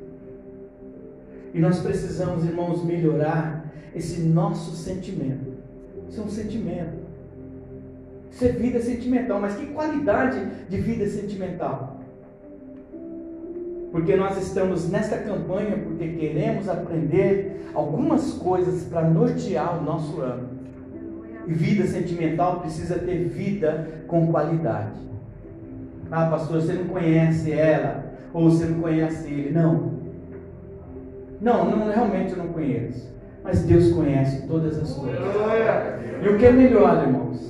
E 1.52 1.60
nós 1.60 1.80
precisamos, 1.80 2.42
irmãos, 2.42 2.82
melhorar 2.82 3.70
esse 3.94 4.22
nosso 4.22 4.74
sentimento. 4.74 5.49
Isso 6.10 6.20
é 6.20 6.24
um 6.24 6.28
sentimento. 6.28 6.98
Isso 8.30 8.44
é 8.44 8.48
vida 8.48 8.80
sentimental, 8.80 9.40
mas 9.40 9.56
que 9.56 9.66
qualidade 9.68 10.44
de 10.68 10.76
vida 10.78 11.06
sentimental? 11.06 12.00
porque 13.92 14.14
nós 14.16 14.40
estamos 14.40 14.88
nesta 14.88 15.18
campanha 15.18 15.76
porque 15.76 16.08
queremos 16.08 16.68
aprender 16.68 17.70
algumas 17.74 18.32
coisas 18.34 18.84
para 18.84 19.02
nortear 19.02 19.78
o 19.78 19.84
nosso 19.84 20.20
ano. 20.20 20.48
E 21.46 21.52
vida 21.52 21.86
sentimental 21.86 22.60
precisa 22.60 22.98
ter 22.98 23.24
vida 23.24 23.88
com 24.06 24.30
qualidade. 24.30 25.00
Ah, 26.10 26.26
pastor, 26.26 26.60
você 26.60 26.74
não 26.74 26.86
conhece 26.86 27.52
ela, 27.52 28.04
ou 28.32 28.50
você 28.50 28.66
não 28.66 28.80
conhece 28.80 29.28
ele. 29.28 29.50
Não. 29.50 29.98
Não, 31.40 31.70
não 31.70 31.88
realmente 31.88 32.32
eu 32.32 32.38
não 32.38 32.48
conheço. 32.48 33.10
Mas 33.42 33.62
Deus 33.62 33.92
conhece 33.92 34.46
todas 34.46 34.78
as 34.78 34.92
coisas. 34.92 35.20
E 36.22 36.28
o 36.28 36.38
que 36.38 36.46
é 36.46 36.52
melhor, 36.52 37.02
irmãos? 37.06 37.40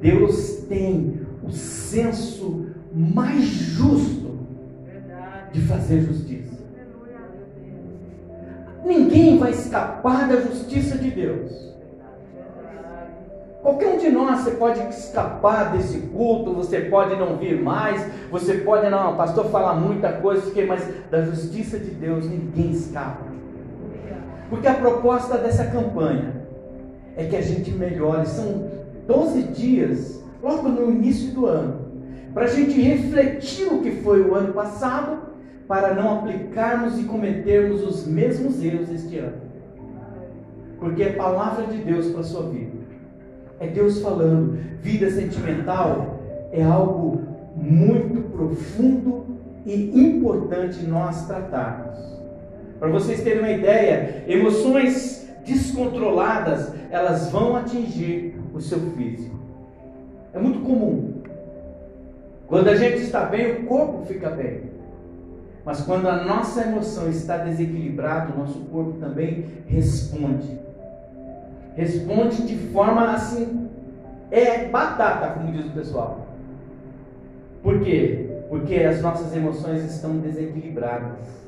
Deus 0.00 0.64
tem 0.68 1.20
o 1.42 1.50
senso 1.50 2.66
mais 2.92 3.42
justo 3.44 4.38
de 5.52 5.60
fazer 5.62 6.02
justiça. 6.02 6.56
Ninguém 8.84 9.38
vai 9.38 9.50
escapar 9.50 10.28
da 10.28 10.40
justiça 10.40 10.96
de 10.96 11.10
Deus. 11.10 11.66
Qualquer 13.62 13.88
um 13.88 13.98
de 13.98 14.10
nós, 14.10 14.42
você 14.42 14.52
pode 14.52 14.80
escapar 14.90 15.72
desse 15.72 15.98
culto, 15.98 16.52
você 16.52 16.82
pode 16.82 17.16
não 17.16 17.36
vir 17.36 17.60
mais, 17.60 18.00
você 18.30 18.58
pode 18.58 18.88
não, 18.88 19.14
o 19.14 19.16
pastor 19.16 19.46
fala 19.46 19.74
muita 19.74 20.12
coisa, 20.12 20.52
mas 20.68 20.88
da 21.10 21.22
justiça 21.22 21.76
de 21.76 21.90
Deus 21.90 22.30
ninguém 22.30 22.70
escapa. 22.70 23.35
Porque 24.48 24.68
a 24.68 24.74
proposta 24.74 25.38
dessa 25.38 25.66
campanha 25.66 26.34
é 27.16 27.24
que 27.24 27.36
a 27.36 27.40
gente 27.40 27.70
melhore, 27.70 28.26
são 28.26 28.70
12 29.06 29.42
dias, 29.44 30.22
logo 30.42 30.68
no 30.68 30.90
início 30.90 31.32
do 31.32 31.46
ano, 31.46 31.86
para 32.32 32.44
a 32.44 32.48
gente 32.48 32.80
refletir 32.80 33.66
o 33.66 33.80
que 33.80 33.90
foi 34.02 34.20
o 34.20 34.34
ano 34.34 34.52
passado 34.52 35.18
para 35.66 35.94
não 35.94 36.18
aplicarmos 36.18 36.98
e 36.98 37.04
cometermos 37.04 37.82
os 37.82 38.06
mesmos 38.06 38.62
erros 38.62 38.90
este 38.90 39.18
ano. 39.18 39.38
Porque 40.78 41.02
é 41.02 41.12
palavra 41.12 41.66
de 41.66 41.78
Deus 41.78 42.10
para 42.10 42.20
a 42.20 42.24
sua 42.24 42.48
vida. 42.50 42.76
É 43.58 43.66
Deus 43.66 44.00
falando. 44.00 44.58
Vida 44.80 45.10
sentimental 45.10 46.20
é 46.52 46.62
algo 46.62 47.22
muito 47.56 48.20
profundo 48.30 49.24
e 49.64 49.98
importante 49.98 50.84
nós 50.84 51.26
tratarmos. 51.26 52.15
Para 52.78 52.88
vocês 52.88 53.22
terem 53.22 53.38
uma 53.40 53.50
ideia, 53.50 54.24
emoções 54.28 55.28
descontroladas, 55.44 56.72
elas 56.90 57.30
vão 57.30 57.56
atingir 57.56 58.34
o 58.52 58.60
seu 58.60 58.78
físico. 58.92 59.36
É 60.34 60.38
muito 60.38 60.60
comum. 60.60 61.22
Quando 62.46 62.68
a 62.68 62.76
gente 62.76 62.98
está 62.98 63.24
bem, 63.24 63.52
o 63.52 63.66
corpo 63.66 64.04
fica 64.06 64.30
bem. 64.30 64.62
Mas 65.64 65.80
quando 65.80 66.08
a 66.08 66.24
nossa 66.24 66.62
emoção 66.62 67.08
está 67.08 67.38
desequilibrada, 67.38 68.32
o 68.32 68.38
nosso 68.38 68.60
corpo 68.66 68.92
também 69.00 69.46
responde. 69.66 70.60
Responde 71.74 72.46
de 72.46 72.56
forma 72.68 73.12
assim, 73.12 73.68
é 74.30 74.66
batata, 74.66 75.34
como 75.34 75.52
diz 75.52 75.66
o 75.66 75.70
pessoal. 75.70 76.26
Por 77.62 77.80
quê? 77.80 78.28
Porque 78.48 78.76
as 78.76 79.02
nossas 79.02 79.34
emoções 79.34 79.82
estão 79.82 80.18
desequilibradas. 80.18 81.45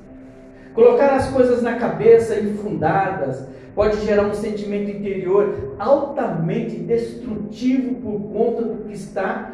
Colocar 0.74 1.16
as 1.16 1.28
coisas 1.30 1.62
na 1.62 1.76
cabeça 1.76 2.38
infundadas 2.38 3.44
pode 3.74 4.04
gerar 4.04 4.26
um 4.26 4.34
sentimento 4.34 4.90
interior 4.90 5.74
altamente 5.78 6.76
destrutivo 6.76 7.94
por 7.96 8.20
conta 8.32 8.62
do 8.62 8.84
que 8.84 8.92
está 8.92 9.52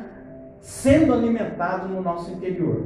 sendo 0.60 1.12
alimentado 1.12 1.88
no 1.88 2.00
nosso 2.00 2.32
interior. 2.32 2.82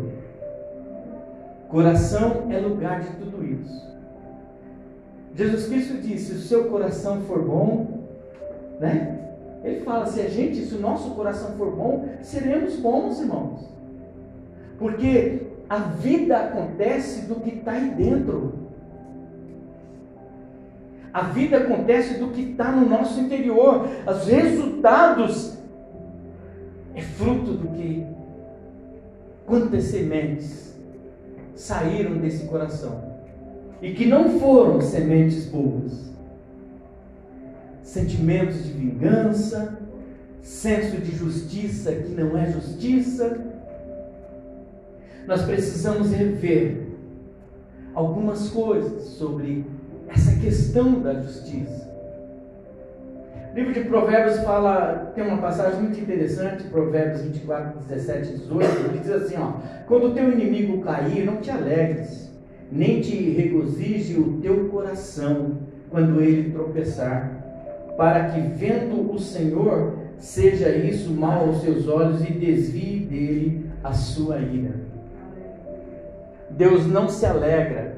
Coração 1.68 2.46
é 2.50 2.58
lugar 2.58 3.02
de 3.02 3.10
tudo 3.18 3.44
isso. 3.44 3.86
Jesus 5.34 5.68
Cristo 5.68 5.98
disse: 5.98 6.26
se 6.26 6.32
o 6.32 6.38
seu 6.40 6.64
coração 6.64 7.20
for 7.22 7.42
bom, 7.42 8.08
né? 8.80 9.18
Ele 9.62 9.80
fala: 9.80 10.06
se 10.06 10.20
a 10.20 10.28
gente, 10.28 10.64
se 10.64 10.74
o 10.74 10.80
nosso 10.80 11.10
coração 11.10 11.52
for 11.52 11.70
bom, 11.70 12.08
seremos 12.22 12.76
bons, 12.76 13.20
irmãos. 13.20 13.68
Porque 14.78 15.47
a 15.68 15.78
vida 15.78 16.36
acontece 16.36 17.26
do 17.26 17.36
que 17.36 17.50
está 17.50 17.72
aí 17.72 17.90
dentro. 17.90 18.68
A 21.12 21.22
vida 21.22 21.58
acontece 21.58 22.18
do 22.18 22.28
que 22.28 22.42
está 22.42 22.70
no 22.70 22.88
nosso 22.88 23.20
interior. 23.20 23.88
Os 24.06 24.26
resultados 24.26 25.58
é 26.94 27.02
fruto 27.02 27.52
do 27.52 27.68
que 27.68 28.06
quantas 29.46 29.84
sementes 29.84 30.74
saíram 31.54 32.18
desse 32.18 32.46
coração 32.46 33.18
e 33.82 33.92
que 33.92 34.06
não 34.06 34.38
foram 34.38 34.80
sementes 34.80 35.46
boas. 35.46 36.08
Sentimentos 37.82 38.64
de 38.64 38.72
vingança, 38.72 39.78
senso 40.42 40.98
de 40.98 41.10
justiça 41.14 41.92
que 41.92 42.12
não 42.12 42.36
é 42.36 42.50
justiça. 42.50 43.57
Nós 45.28 45.42
precisamos 45.42 46.10
rever 46.10 46.84
algumas 47.94 48.48
coisas 48.48 49.02
sobre 49.02 49.62
essa 50.08 50.34
questão 50.40 51.00
da 51.00 51.12
justiça. 51.20 51.86
O 53.52 53.54
livro 53.54 53.74
de 53.74 53.80
Provérbios 53.80 54.38
fala, 54.38 55.12
tem 55.14 55.26
uma 55.26 55.36
passagem 55.36 55.82
muito 55.82 56.00
interessante, 56.00 56.64
Provérbios 56.68 57.20
24, 57.20 57.78
17 57.78 58.28
e 58.28 58.38
18, 58.38 58.90
que 58.90 58.98
diz 59.00 59.10
assim: 59.10 59.34
ó, 59.36 59.52
quando 59.86 60.06
o 60.06 60.14
teu 60.14 60.32
inimigo 60.32 60.80
cair, 60.80 61.26
não 61.26 61.36
te 61.36 61.50
alegres, 61.50 62.32
nem 62.72 63.02
te 63.02 63.14
regozije 63.14 64.18
o 64.18 64.40
teu 64.40 64.70
coração 64.70 65.58
quando 65.90 66.22
ele 66.22 66.52
tropeçar, 66.52 67.94
para 67.98 68.30
que, 68.30 68.40
vendo 68.40 69.12
o 69.12 69.18
Senhor, 69.18 69.92
seja 70.16 70.70
isso 70.70 71.10
mal 71.10 71.48
aos 71.48 71.60
seus 71.60 71.86
olhos 71.86 72.22
e 72.22 72.32
desvie 72.32 73.00
dele 73.00 73.66
a 73.84 73.92
sua 73.92 74.38
ira. 74.38 74.87
Deus 76.58 76.88
não 76.88 77.08
se 77.08 77.24
alegra 77.24 77.96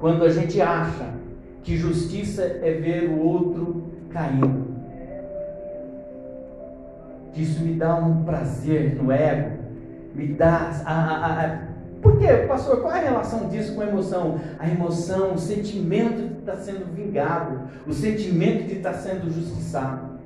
quando 0.00 0.24
a 0.24 0.28
gente 0.28 0.60
acha 0.60 1.14
que 1.62 1.76
justiça 1.76 2.42
é 2.42 2.72
ver 2.72 3.08
o 3.08 3.20
outro 3.20 3.84
caindo. 4.10 4.72
Isso 7.36 7.62
me 7.62 7.74
dá 7.74 7.94
um 7.94 8.24
prazer 8.24 9.00
no 9.00 9.12
ego, 9.12 9.56
me 10.14 10.26
dá 10.34 10.72
a, 10.84 10.92
a, 10.92 11.44
a 11.44 11.58
por 12.02 12.18
quê, 12.18 12.26
pastor? 12.48 12.80
Qual 12.80 12.92
é 12.92 12.98
a 12.98 13.10
relação 13.10 13.48
disso 13.48 13.76
com 13.76 13.82
a 13.82 13.86
emoção? 13.86 14.40
A 14.58 14.68
emoção, 14.68 15.34
o 15.34 15.38
sentimento 15.38 16.28
de 16.28 16.40
estar 16.40 16.56
sendo 16.56 16.92
vingado, 16.92 17.60
o 17.86 17.92
sentimento 17.92 18.66
de 18.66 18.78
estar 18.78 18.94
sendo 18.94 19.30
justiçado. 19.30 20.18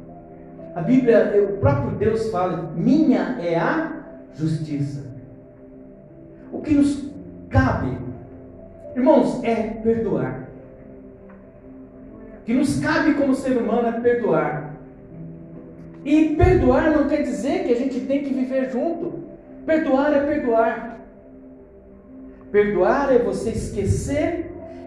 A 0.74 0.80
Bíblia, 0.80 1.34
o 1.50 1.58
próprio 1.58 1.98
Deus 1.98 2.30
fala: 2.30 2.72
minha 2.74 3.36
é 3.42 3.58
a 3.58 3.92
justiça. 4.32 5.04
O 6.50 6.62
que 6.62 6.72
nos 6.72 7.14
cabe, 7.48 7.98
irmãos, 8.94 9.42
é 9.42 9.54
perdoar. 9.54 10.48
O 12.40 12.44
que 12.44 12.54
nos 12.54 12.78
cabe 12.78 13.14
como 13.14 13.34
ser 13.34 13.56
humano 13.56 13.88
é 13.88 14.00
perdoar. 14.00 14.76
E 16.04 16.36
perdoar 16.36 16.90
não 16.92 17.08
quer 17.08 17.22
dizer 17.22 17.64
que 17.64 17.72
a 17.72 17.76
gente 17.76 18.00
tem 18.00 18.22
que 18.22 18.32
viver 18.32 18.70
junto. 18.70 19.24
Perdoar 19.64 20.12
é 20.12 20.20
perdoar. 20.20 21.00
Perdoar 22.52 23.12
é 23.12 23.18
você 23.18 23.50
esquecer 23.50 24.46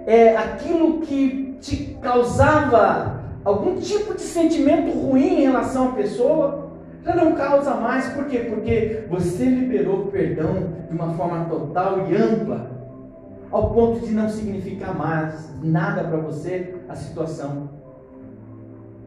é 0.09 0.35
aquilo 0.35 1.01
que 1.01 1.55
te 1.61 1.97
causava 2.01 3.21
algum 3.43 3.75
tipo 3.75 4.15
de 4.15 4.21
sentimento 4.21 4.91
ruim 4.91 5.39
em 5.39 5.43
relação 5.43 5.89
à 5.89 5.91
pessoa. 5.91 6.68
Já 7.03 7.15
não 7.15 7.33
causa 7.33 7.75
mais, 7.75 8.07
por 8.09 8.25
quê? 8.25 8.39
Porque 8.49 9.05
você 9.09 9.45
liberou 9.45 10.07
perdão 10.07 10.73
de 10.89 10.95
uma 10.95 11.13
forma 11.13 11.45
total 11.45 12.09
e 12.09 12.15
ampla, 12.15 12.71
ao 13.51 13.73
ponto 13.73 14.05
de 14.05 14.13
não 14.13 14.29
significar 14.29 14.95
mais 14.95 15.49
nada 15.63 16.03
para 16.03 16.17
você 16.17 16.75
a 16.87 16.95
situação. 16.95 17.69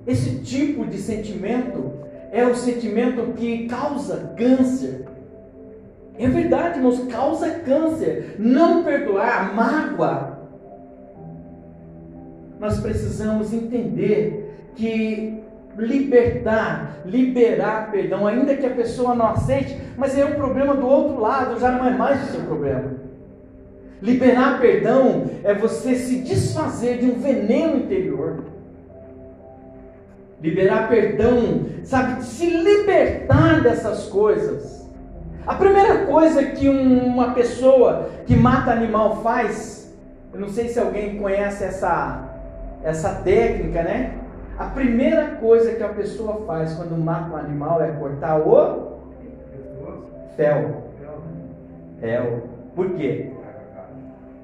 Esse 0.07 0.40
tipo 0.40 0.87
de 0.87 0.98
sentimento 0.98 1.92
é 2.33 2.44
o 2.44 2.55
sentimento 2.55 3.35
que 3.35 3.68
causa 3.68 4.35
câncer, 4.37 5.07
é 6.18 6.28
verdade, 6.28 6.78
irmãos, 6.78 7.05
causa 7.07 7.50
câncer. 7.50 8.37
Não 8.38 8.85
perdoar, 8.85 9.55
mágoa. 9.55 10.38
Nós 12.61 12.78
precisamos 12.81 13.52
entender 13.52 14.70
que 14.76 15.41
libertar, 15.76 16.98
liberar 17.04 17.90
perdão, 17.90 18.26
ainda 18.26 18.56
que 18.56 18.66
a 18.66 18.70
pessoa 18.70 19.14
não 19.14 19.26
aceite, 19.26 19.78
mas 19.96 20.16
é 20.16 20.24
um 20.24 20.35
problema 20.35 20.74
do 20.74 20.87
outro 20.87 21.20
lado, 21.20 21.58
já 21.58 21.70
não 21.70 21.87
é 21.87 21.90
mais 21.90 22.22
o 22.24 22.32
seu 22.32 22.40
problema. 22.42 23.02
Liberar 24.00 24.61
perdão 24.61 25.30
é 25.44 25.54
você 25.54 25.94
se 25.94 26.22
desfazer 26.22 26.98
de 26.98 27.06
um 27.06 27.20
veneno 27.20 27.76
interior. 27.76 28.44
Liberar 30.40 30.88
perdão, 30.88 31.66
sabe, 31.85 32.24
se 32.24 32.50
libertar 32.50 33.62
dessas 33.62 34.06
coisas. 34.06 34.82
A 35.46 35.54
primeira 35.54 36.06
coisa 36.06 36.42
que 36.42 36.68
uma 36.68 37.32
pessoa 37.32 38.11
que 38.26 38.35
mata 38.35 38.72
animal 38.72 39.22
faz, 39.22 39.94
eu 40.32 40.40
não 40.40 40.48
sei 40.48 40.68
se 40.68 40.80
alguém 40.80 41.18
conhece 41.18 41.62
essa, 41.62 42.28
essa 42.82 43.11
técnica, 43.22 43.82
né? 43.82 44.21
A 44.62 44.66
primeira 44.66 45.33
coisa 45.40 45.75
que 45.75 45.83
a 45.83 45.88
pessoa 45.88 46.46
faz 46.46 46.72
quando 46.75 46.96
mata 46.96 47.33
um 47.33 47.37
animal 47.37 47.83
é 47.83 47.90
cortar 47.90 48.38
o 48.38 49.01
fel. 50.37 50.85
Fel. 51.98 52.42
Por 52.72 52.94
quê? 52.94 53.33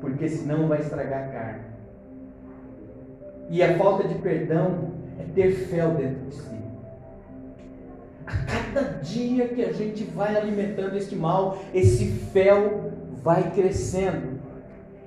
Porque 0.01 0.29
senão 0.29 0.67
vai 0.67 0.81
estragar 0.81 1.23
a 1.23 1.29
carne. 1.29 1.61
E 3.49 3.63
a 3.63 3.79
falta 3.79 4.09
de 4.09 4.17
perdão 4.17 4.91
é 5.21 5.25
ter 5.37 5.53
fel 5.53 5.93
dentro 5.93 6.25
de 6.27 6.35
si. 6.35 6.59
A 8.27 8.33
cada 8.45 8.99
dia 8.99 9.47
que 9.47 9.65
a 9.65 9.73
gente 9.73 10.03
vai 10.03 10.37
alimentando 10.37 10.97
este 10.97 11.15
mal, 11.15 11.59
esse 11.73 12.07
fel 12.33 12.91
vai 13.23 13.53
crescendo 13.53 14.41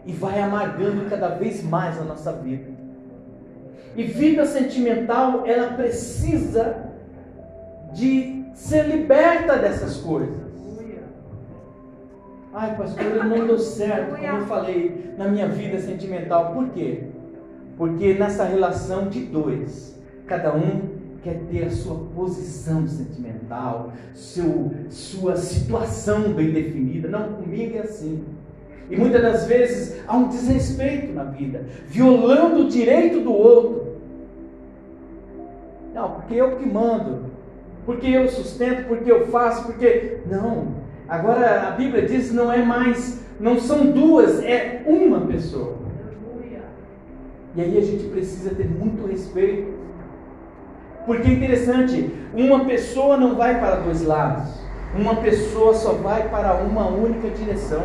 e 0.06 0.14
vai 0.14 0.40
amargando 0.40 1.10
cada 1.10 1.36
vez 1.36 1.62
mais 1.62 2.00
a 2.00 2.06
nossa 2.06 2.32
vida. 2.32 2.71
E 3.96 4.04
vida 4.04 4.46
sentimental, 4.46 5.46
ela 5.46 5.74
precisa 5.74 6.92
de 7.94 8.46
ser 8.54 8.88
liberta 8.88 9.58
dessas 9.58 9.98
coisas. 9.98 10.42
Ai, 12.54 12.76
pastor, 12.76 13.26
não 13.26 13.48
deu 13.48 13.58
certo, 13.58 14.16
como 14.16 14.26
eu 14.26 14.46
falei, 14.46 15.14
na 15.18 15.28
minha 15.28 15.48
vida 15.48 15.80
sentimental. 15.80 16.54
Por 16.54 16.70
quê? 16.70 17.04
Porque 17.78 18.14
nessa 18.14 18.44
relação 18.44 19.08
de 19.08 19.22
dois, 19.22 19.98
cada 20.28 20.54
um 20.54 20.82
quer 21.24 21.40
ter 21.50 21.66
a 21.66 21.70
sua 21.70 21.96
posição 22.14 22.86
sentimental, 22.88 23.94
seu, 24.14 24.72
sua 24.90 25.38
situação 25.38 26.34
bem 26.34 26.52
definida. 26.52 27.08
Não, 27.08 27.34
comigo 27.34 27.78
é 27.78 27.82
assim. 27.82 28.26
E 28.90 28.98
muitas 28.98 29.22
das 29.22 29.46
vezes 29.46 30.02
há 30.06 30.18
um 30.18 30.28
desrespeito 30.28 31.14
na 31.14 31.24
vida, 31.24 31.66
violando 31.88 32.66
o 32.66 32.70
direito 32.70 33.22
do 33.22 33.32
outro. 33.32 33.81
Não, 35.94 36.12
porque 36.12 36.36
eu 36.36 36.58
que 36.58 36.66
mando, 36.66 37.26
porque 37.86 38.08
eu 38.08 38.28
sustento, 38.30 38.88
porque 38.88 39.12
eu 39.12 39.28
faço, 39.28 39.66
porque. 39.66 40.20
Não. 40.26 40.82
Agora 41.08 41.68
a 41.68 41.72
Bíblia 41.72 42.08
diz 42.08 42.32
não 42.32 42.52
é 42.52 42.64
mais, 42.64 43.26
não 43.40 43.60
são 43.60 43.92
duas, 43.92 44.42
é 44.44 44.84
uma 44.86 45.22
pessoa. 45.22 45.82
E 47.54 47.62
aí 47.62 47.78
a 47.78 47.82
gente 47.82 48.06
precisa 48.06 48.56
ter 48.56 48.66
muito 48.66 49.06
respeito 49.06 49.82
porque 51.06 51.30
é 51.30 51.34
interessante, 51.34 52.14
uma 52.34 52.66
pessoa 52.66 53.18
não 53.18 53.36
vai 53.36 53.60
para 53.60 53.78
dois 53.78 54.06
lados, 54.06 54.50
uma 54.96 55.16
pessoa 55.16 55.74
só 55.74 55.94
vai 55.94 56.30
para 56.30 56.54
uma 56.56 56.88
única 56.88 57.30
direção. 57.30 57.84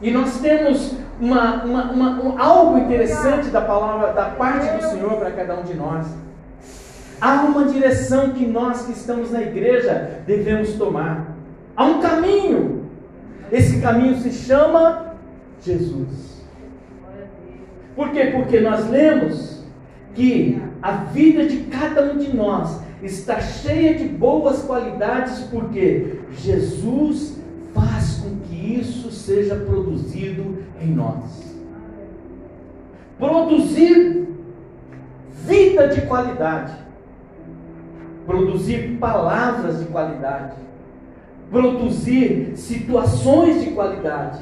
E 0.00 0.10
nós 0.10 0.40
temos 0.40 0.96
uma, 1.20 1.64
uma, 1.64 1.90
uma, 1.90 2.10
um, 2.22 2.40
algo 2.40 2.78
interessante 2.78 3.48
da 3.48 3.60
palavra, 3.60 4.12
da 4.12 4.26
parte 4.26 4.76
do 4.76 4.82
Senhor 4.90 5.16
para 5.16 5.30
cada 5.30 5.56
um 5.56 5.62
de 5.62 5.74
nós. 5.74 6.06
Há 7.20 7.42
uma 7.42 7.64
direção 7.64 8.30
que 8.30 8.46
nós 8.46 8.86
que 8.86 8.92
estamos 8.92 9.30
na 9.30 9.42
igreja 9.42 10.20
devemos 10.26 10.72
tomar. 10.74 11.36
Há 11.76 11.84
um 11.84 12.00
caminho. 12.00 12.84
Esse 13.50 13.80
caminho 13.80 14.16
se 14.16 14.32
chama 14.32 15.14
Jesus. 15.62 16.42
Por 17.94 18.10
quê? 18.10 18.32
Porque 18.34 18.60
nós 18.60 18.88
lemos 18.90 19.62
que 20.14 20.60
a 20.82 20.92
vida 20.92 21.46
de 21.46 21.58
cada 21.64 22.12
um 22.12 22.18
de 22.18 22.34
nós 22.34 22.80
está 23.02 23.40
cheia 23.40 23.94
de 23.94 24.04
boas 24.08 24.62
qualidades, 24.62 25.40
porque 25.50 26.20
Jesus 26.32 27.38
faz 27.74 28.20
com 28.22 28.36
que 28.40 28.78
isso 28.80 29.10
seja 29.10 29.56
produzido 29.56 30.58
em 30.80 30.88
nós. 30.88 31.54
Produzir 33.18 34.28
vida 35.46 35.88
de 35.88 36.02
qualidade, 36.02 36.72
produzir 38.26 38.96
palavras 38.98 39.80
de 39.80 39.86
qualidade, 39.86 40.54
produzir 41.50 42.52
situações 42.56 43.62
de 43.62 43.70
qualidade. 43.70 44.40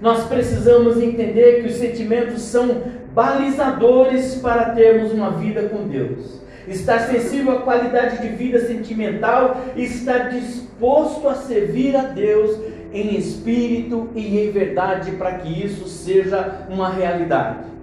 Nós 0.00 0.24
precisamos 0.24 1.00
entender 1.00 1.62
que 1.62 1.68
os 1.68 1.76
sentimentos 1.76 2.42
são 2.42 2.82
balizadores 3.14 4.34
para 4.36 4.70
termos 4.70 5.12
uma 5.12 5.30
vida 5.30 5.62
com 5.68 5.88
Deus. 5.88 6.42
Estar 6.66 7.00
sensível 7.00 7.58
à 7.58 7.62
qualidade 7.62 8.22
de 8.22 8.28
vida 8.34 8.60
sentimental 8.60 9.56
e 9.76 9.84
estar 9.84 10.30
disposto 10.30 11.28
a 11.28 11.34
servir 11.34 11.94
a 11.94 12.02
Deus 12.02 12.58
em 12.92 13.16
espírito 13.16 14.08
e 14.14 14.38
em 14.40 14.50
verdade 14.50 15.12
para 15.12 15.32
que 15.38 15.64
isso 15.64 15.86
seja 15.88 16.66
uma 16.68 16.88
realidade. 16.88 17.73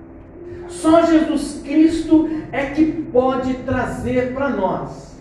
Só 0.71 1.05
Jesus 1.05 1.61
Cristo 1.63 2.29
é 2.51 2.65
que 2.67 2.85
pode 2.85 3.53
trazer 3.65 4.33
para 4.33 4.49
nós 4.49 5.11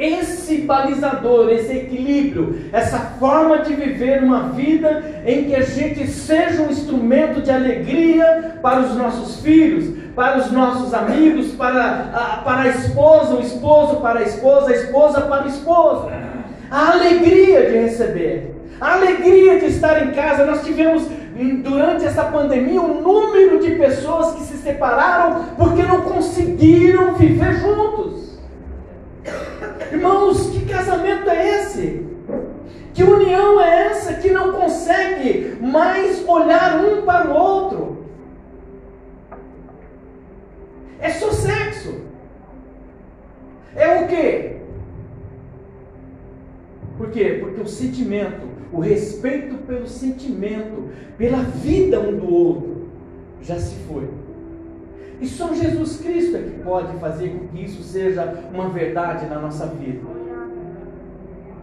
esse 0.00 0.62
balizador, 0.62 1.50
esse 1.50 1.76
equilíbrio, 1.76 2.70
essa 2.72 2.98
forma 3.18 3.58
de 3.58 3.74
viver 3.74 4.22
uma 4.22 4.48
vida 4.48 5.22
em 5.26 5.44
que 5.44 5.54
a 5.54 5.60
gente 5.60 6.06
seja 6.06 6.62
um 6.62 6.70
instrumento 6.70 7.42
de 7.42 7.50
alegria 7.50 8.58
para 8.62 8.80
os 8.80 8.96
nossos 8.96 9.42
filhos, 9.42 9.94
para 10.16 10.38
os 10.38 10.50
nossos 10.50 10.94
amigos, 10.94 11.52
para 11.52 12.10
a, 12.14 12.36
para 12.42 12.62
a 12.62 12.68
esposa, 12.68 13.34
o 13.34 13.42
esposo 13.42 13.96
para 13.96 14.20
a 14.20 14.22
esposa, 14.22 14.70
a 14.70 14.74
esposa 14.74 15.20
para 15.20 15.44
o 15.44 15.48
esposo. 15.48 16.08
A 16.70 16.92
alegria 16.92 17.70
de 17.70 17.78
receber, 17.78 18.54
a 18.80 18.94
alegria 18.94 19.58
de 19.58 19.66
estar 19.66 20.02
em 20.06 20.12
casa. 20.12 20.46
Nós 20.46 20.64
tivemos 20.64 21.02
durante 21.62 22.06
essa 22.06 22.24
pandemia 22.24 22.80
o 22.80 23.02
número 23.02 23.58
de 23.58 23.72
pessoas 23.72 24.34
que 24.34 24.44
separaram 24.60 25.44
porque 25.56 25.82
não 25.82 26.02
conseguiram 26.02 27.14
viver 27.14 27.54
juntos. 27.54 28.38
Irmãos, 29.92 30.50
que 30.50 30.66
casamento 30.66 31.28
é 31.28 31.60
esse? 31.60 32.06
Que 32.94 33.02
união 33.02 33.60
é 33.60 33.86
essa 33.86 34.14
que 34.14 34.30
não 34.30 34.52
consegue 34.52 35.56
mais 35.60 36.26
olhar 36.28 36.84
um 36.84 37.02
para 37.02 37.30
o 37.30 37.34
outro? 37.34 38.06
É 41.00 41.10
só 41.10 41.30
sexo. 41.30 42.00
É 43.74 44.02
o 44.02 44.08
quê? 44.08 44.56
Por 46.98 47.10
quê? 47.10 47.38
Porque 47.40 47.60
o 47.60 47.66
sentimento, 47.66 48.46
o 48.72 48.80
respeito 48.80 49.56
pelo 49.66 49.86
sentimento, 49.86 50.90
pela 51.16 51.42
vida 51.42 51.98
um 51.98 52.18
do 52.18 52.32
outro, 52.32 52.88
já 53.40 53.58
se 53.58 53.74
foi. 53.86 54.08
E 55.20 55.26
só 55.26 55.52
Jesus 55.52 56.00
Cristo 56.00 56.36
é 56.36 56.40
que 56.40 56.62
pode 56.62 56.96
fazer 56.98 57.28
com 57.28 57.48
que 57.48 57.64
isso 57.64 57.82
seja 57.82 58.42
uma 58.52 58.68
verdade 58.70 59.26
na 59.26 59.38
nossa 59.38 59.66
vida. 59.66 60.00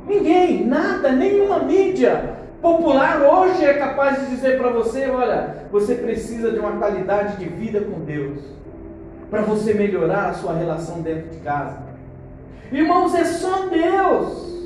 Ninguém, 0.05 0.65
nada, 0.65 1.11
nenhuma 1.11 1.59
mídia 1.59 2.37
popular 2.61 3.21
hoje 3.21 3.65
é 3.65 3.73
capaz 3.73 4.21
de 4.21 4.27
dizer 4.27 4.57
para 4.57 4.69
você: 4.69 5.09
olha, 5.09 5.67
você 5.71 5.95
precisa 5.95 6.51
de 6.51 6.59
uma 6.59 6.77
qualidade 6.77 7.37
de 7.37 7.49
vida 7.49 7.81
com 7.81 7.99
Deus, 8.01 8.39
para 9.29 9.41
você 9.41 9.73
melhorar 9.73 10.29
a 10.29 10.33
sua 10.33 10.53
relação 10.53 11.01
dentro 11.01 11.29
de 11.29 11.37
casa. 11.37 11.79
Irmãos, 12.71 13.15
é 13.15 13.25
só 13.25 13.67
Deus. 13.67 14.56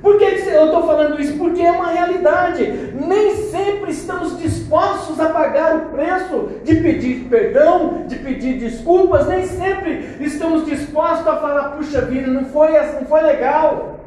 Por 0.00 0.18
que 0.18 0.24
eu 0.24 0.66
estou 0.66 0.86
falando 0.86 1.20
isso? 1.20 1.36
Porque 1.36 1.60
é 1.60 1.72
uma 1.72 1.88
realidade. 1.90 2.64
Nem 2.94 3.34
sempre 3.36 3.90
estamos 3.90 4.38
dispostos 4.38 5.18
a 5.18 5.30
pagar 5.30 5.76
o 5.76 5.80
preço 5.86 6.50
de 6.64 6.76
pedir 6.76 7.24
perdão, 7.28 8.04
de 8.06 8.16
pedir 8.16 8.58
desculpas. 8.58 9.26
Nem 9.26 9.44
sempre 9.44 10.16
estamos 10.20 10.66
dispostos 10.66 11.26
a 11.26 11.36
falar: 11.36 11.70
puxa 11.70 12.02
vida, 12.02 12.28
não 12.28 12.44
foi, 12.44 12.72
não 12.72 13.06
foi 13.06 13.22
legal. 13.22 13.98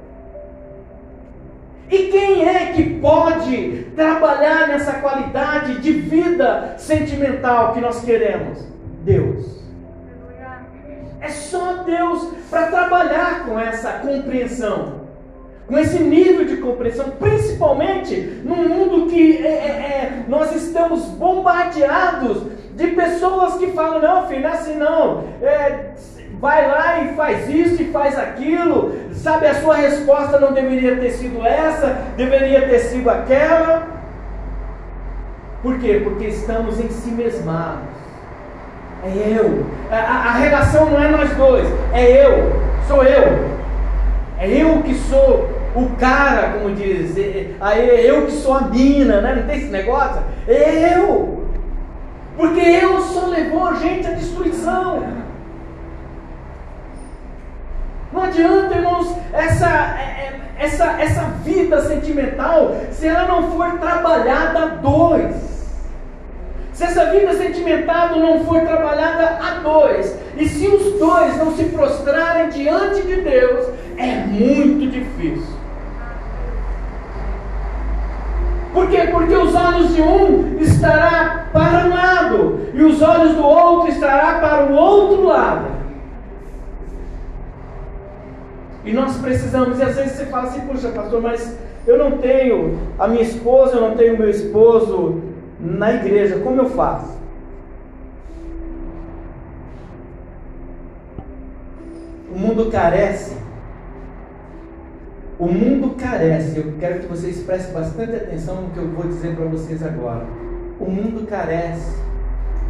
E 1.89 2.07
quem 2.07 2.47
é 2.47 2.71
que 2.71 2.99
pode 3.01 3.87
trabalhar 3.97 4.69
nessa 4.69 4.93
qualidade 4.93 5.81
de 5.81 5.91
vida 5.91 6.75
sentimental 6.77 7.73
que 7.73 7.81
nós 7.81 8.01
queremos? 8.01 8.65
Deus. 9.03 9.61
É 11.19 11.29
só 11.29 11.83
Deus 11.83 12.29
para 12.49 12.67
trabalhar 12.67 13.45
com 13.45 13.59
essa 13.59 13.91
compreensão, 13.99 15.01
com 15.67 15.77
esse 15.77 15.99
nível 15.99 16.45
de 16.45 16.57
compreensão, 16.57 17.11
principalmente 17.11 18.15
num 18.43 18.67
mundo 18.67 19.07
que 19.09 19.37
é, 19.37 19.49
é, 19.49 19.51
é, 19.51 20.23
nós 20.27 20.53
estamos 20.55 21.05
bombardeados 21.05 22.43
de 22.75 22.87
pessoas 22.87 23.55
que 23.55 23.67
falam: 23.67 24.01
não, 24.01 24.27
filho, 24.27 24.41
não 24.41 24.49
é 24.49 24.53
assim 24.53 24.75
não. 24.75 25.23
É, 25.41 25.91
vai 26.39 26.67
lá 26.67 27.03
e 27.03 27.15
faz 27.15 27.47
isso 27.49 27.81
e 27.81 27.91
faz 27.91 28.17
aquilo, 28.17 28.95
sabe? 29.13 29.45
A 29.45 29.55
sua 29.55 29.75
resposta 29.75 30.39
não 30.39 30.53
deveria 30.53 30.95
ter 30.97 31.11
sido 31.11 31.45
essa, 31.45 31.97
deveria 32.17 32.67
ter 32.67 32.79
sido 32.79 33.09
aquela. 33.09 33.87
Por 35.61 35.77
quê? 35.77 36.01
Porque 36.03 36.25
estamos 36.25 36.79
em 36.79 36.89
si 36.89 37.11
mesmados. 37.11 37.91
É 39.03 39.37
eu. 39.39 39.65
A, 39.91 39.95
a, 39.95 40.31
relação 40.33 40.89
não 40.89 41.01
é 41.01 41.09
nós 41.09 41.29
dois, 41.35 41.67
é 41.93 42.25
eu. 42.25 42.61
Sou 42.87 43.03
eu. 43.03 43.60
É 44.41 44.49
eu 44.49 44.81
que 44.81 44.95
sou 44.95 45.47
o 45.75 45.89
cara, 45.97 46.53
como 46.53 46.73
diz. 46.73 47.15
É, 47.15 47.53
é 47.61 48.09
eu 48.09 48.25
que 48.25 48.31
sou 48.31 48.55
a 48.55 48.61
mina, 48.61 49.21
né? 49.21 49.35
Não 49.35 49.43
tem 49.43 49.57
esse 49.57 49.67
negócio? 49.67 50.19
É 50.47 50.97
eu. 50.97 51.45
Porque 52.35 52.59
eu 52.59 52.99
só 53.01 53.27
levou 53.27 53.67
a 53.67 53.75
gente 53.75 54.07
à 54.07 54.11
destruição. 54.13 55.03
Não 58.11 58.23
adianta, 58.23 58.73
irmãos, 58.73 59.15
essa, 59.31 59.69
é, 59.69 60.33
essa, 60.57 60.99
essa 60.99 61.21
vida 61.43 61.79
sentimental, 61.81 62.75
se 62.89 63.07
ela 63.07 63.27
não 63.27 63.51
for 63.51 63.77
trabalhada 63.77 64.59
a 64.59 64.65
dois. 64.65 65.60
Se 66.81 66.85
essa 66.85 67.11
vida 67.11 67.31
sentimental 67.35 68.17
não 68.17 68.43
for 68.43 68.59
trabalhada 68.61 69.37
a 69.39 69.59
dois, 69.59 70.17
e 70.35 70.49
se 70.49 70.67
os 70.67 70.97
dois 70.97 71.37
não 71.37 71.55
se 71.55 71.65
prostrarem 71.65 72.49
diante 72.49 73.03
de 73.03 73.17
Deus, 73.17 73.67
é 73.99 74.25
muito 74.25 74.89
difícil. 74.89 75.55
Por 78.73 78.89
quê? 78.89 79.09
Porque 79.11 79.35
os 79.35 79.53
olhos 79.53 79.93
de 79.93 80.01
um 80.01 80.57
estará 80.59 81.49
para 81.53 81.85
um 81.85 81.89
lado 81.89 82.69
e 82.73 82.83
os 82.83 82.99
olhos 82.99 83.35
do 83.35 83.45
outro 83.45 83.89
estará 83.91 84.39
para 84.39 84.65
o 84.65 84.73
outro 84.73 85.23
lado. 85.27 85.67
E 88.83 88.91
nós 88.91 89.17
precisamos, 89.17 89.77
e 89.77 89.83
às 89.83 89.97
vezes 89.97 90.13
você 90.13 90.25
fala 90.25 90.47
assim, 90.47 90.61
puxa 90.61 90.89
pastor, 90.89 91.21
mas 91.21 91.59
eu 91.85 91.99
não 91.99 92.17
tenho 92.17 92.79
a 92.97 93.07
minha 93.07 93.21
esposa, 93.21 93.75
eu 93.75 93.81
não 93.81 93.95
tenho 93.95 94.17
meu 94.17 94.31
esposo, 94.31 95.29
na 95.61 95.93
igreja, 95.93 96.39
como 96.39 96.61
eu 96.61 96.69
faço? 96.69 97.19
O 102.33 102.39
mundo 102.39 102.71
carece. 102.71 103.37
O 105.37 105.47
mundo 105.47 105.95
carece. 105.95 106.57
Eu 106.57 106.73
quero 106.79 106.99
que 107.01 107.07
vocês 107.07 107.43
prestem 107.43 107.73
bastante 107.73 108.15
atenção 108.15 108.61
no 108.63 108.69
que 108.69 108.79
eu 108.79 108.89
vou 108.89 109.05
dizer 109.05 109.35
para 109.35 109.45
vocês 109.45 109.83
agora. 109.83 110.25
O 110.79 110.89
mundo 110.89 111.27
carece 111.27 112.01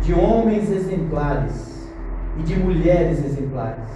de 0.01 0.13
homens 0.13 0.69
exemplares 0.69 1.87
e 2.37 2.43
de 2.43 2.59
mulheres 2.59 3.23
exemplares. 3.23 3.89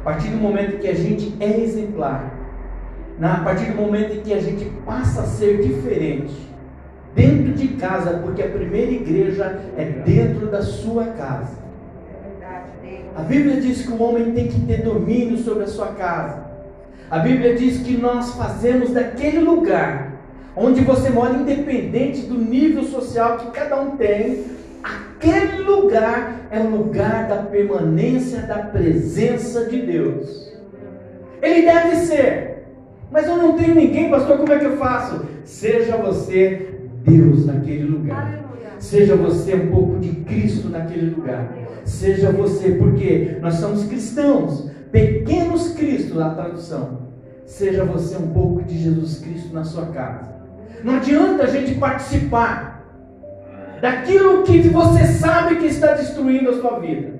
A 0.00 0.04
partir 0.04 0.28
do 0.28 0.36
momento 0.36 0.78
que 0.78 0.86
a 0.86 0.94
gente 0.94 1.34
é 1.40 1.58
exemplar, 1.60 2.32
a 3.20 3.36
partir 3.38 3.72
do 3.72 3.76
momento 3.76 4.14
em 4.14 4.20
que 4.20 4.32
a 4.32 4.40
gente 4.40 4.66
passa 4.84 5.22
a 5.22 5.26
ser 5.26 5.62
diferente, 5.62 6.45
dentro 7.16 7.54
de 7.54 7.68
casa, 7.68 8.20
porque 8.22 8.42
a 8.42 8.48
primeira 8.48 8.92
igreja 8.92 9.58
é 9.76 9.84
dentro 9.84 10.48
da 10.48 10.62
sua 10.62 11.06
casa. 11.06 11.56
A 13.16 13.22
Bíblia 13.22 13.58
diz 13.58 13.86
que 13.86 13.90
o 13.90 14.02
homem 14.02 14.32
tem 14.32 14.48
que 14.48 14.60
ter 14.60 14.82
domínio 14.82 15.38
sobre 15.38 15.64
a 15.64 15.66
sua 15.66 15.88
casa. 15.88 16.44
A 17.10 17.18
Bíblia 17.18 17.56
diz 17.56 17.78
que 17.78 17.96
nós 17.96 18.34
fazemos 18.34 18.92
daquele 18.92 19.38
lugar 19.38 20.12
onde 20.54 20.82
você 20.82 21.10
mora, 21.10 21.34
independente 21.34 22.22
do 22.22 22.34
nível 22.34 22.82
social 22.84 23.38
que 23.38 23.50
cada 23.50 23.80
um 23.80 23.96
tem, 23.96 24.44
aquele 24.82 25.62
lugar 25.62 26.48
é 26.50 26.58
o 26.60 26.70
lugar 26.70 27.28
da 27.28 27.36
permanência 27.36 28.40
da 28.40 28.58
presença 28.58 29.66
de 29.66 29.82
Deus. 29.82 30.52
Ele 31.42 31.62
deve 31.62 31.96
ser, 31.96 32.64
mas 33.10 33.26
eu 33.26 33.36
não 33.36 33.56
tenho 33.56 33.74
ninguém, 33.74 34.10
pastor, 34.10 34.38
como 34.38 34.52
é 34.52 34.58
que 34.58 34.64
eu 34.64 34.76
faço? 34.78 35.26
Seja 35.44 35.96
você 35.96 36.65
Deus 37.06 37.46
naquele 37.46 37.84
lugar. 37.84 38.46
Seja 38.78 39.16
você 39.16 39.54
um 39.54 39.70
pouco 39.70 39.98
de 39.98 40.08
Cristo 40.08 40.68
naquele 40.68 41.10
lugar. 41.10 41.52
Seja 41.84 42.30
você, 42.30 42.72
porque 42.72 43.38
nós 43.40 43.54
somos 43.54 43.84
cristãos, 43.84 44.70
pequenos 44.90 45.72
Cristo 45.72 46.18
na 46.18 46.30
tradução. 46.30 47.06
Seja 47.46 47.84
você 47.84 48.16
um 48.16 48.28
pouco 48.28 48.62
de 48.64 48.76
Jesus 48.76 49.20
Cristo 49.20 49.54
na 49.54 49.64
sua 49.64 49.86
casa. 49.86 50.34
Não 50.82 50.96
adianta 50.96 51.44
a 51.44 51.46
gente 51.46 51.76
participar 51.76 52.84
daquilo 53.80 54.42
que 54.42 54.68
você 54.68 55.06
sabe 55.06 55.56
que 55.56 55.66
está 55.66 55.92
destruindo 55.92 56.50
a 56.50 56.60
sua 56.60 56.80
vida. 56.80 57.14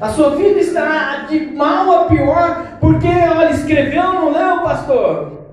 A 0.00 0.08
sua 0.08 0.30
vida 0.36 0.58
está 0.58 1.26
de 1.26 1.46
mal 1.54 1.92
a 1.92 2.04
pior, 2.06 2.78
porque, 2.80 3.06
olha, 3.06 3.50
escreveu, 3.50 4.12
não 4.12 4.32
leu, 4.32 4.60
pastor? 4.62 5.46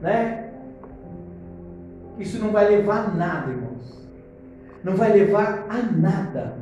Né? 0.00 0.45
Isso 2.18 2.38
não 2.38 2.50
vai 2.50 2.68
levar 2.68 3.06
a 3.06 3.14
nada, 3.14 3.52
irmãos. 3.52 4.06
Não 4.82 4.94
vai 4.94 5.12
levar 5.12 5.66
a 5.68 5.82
nada, 5.82 6.56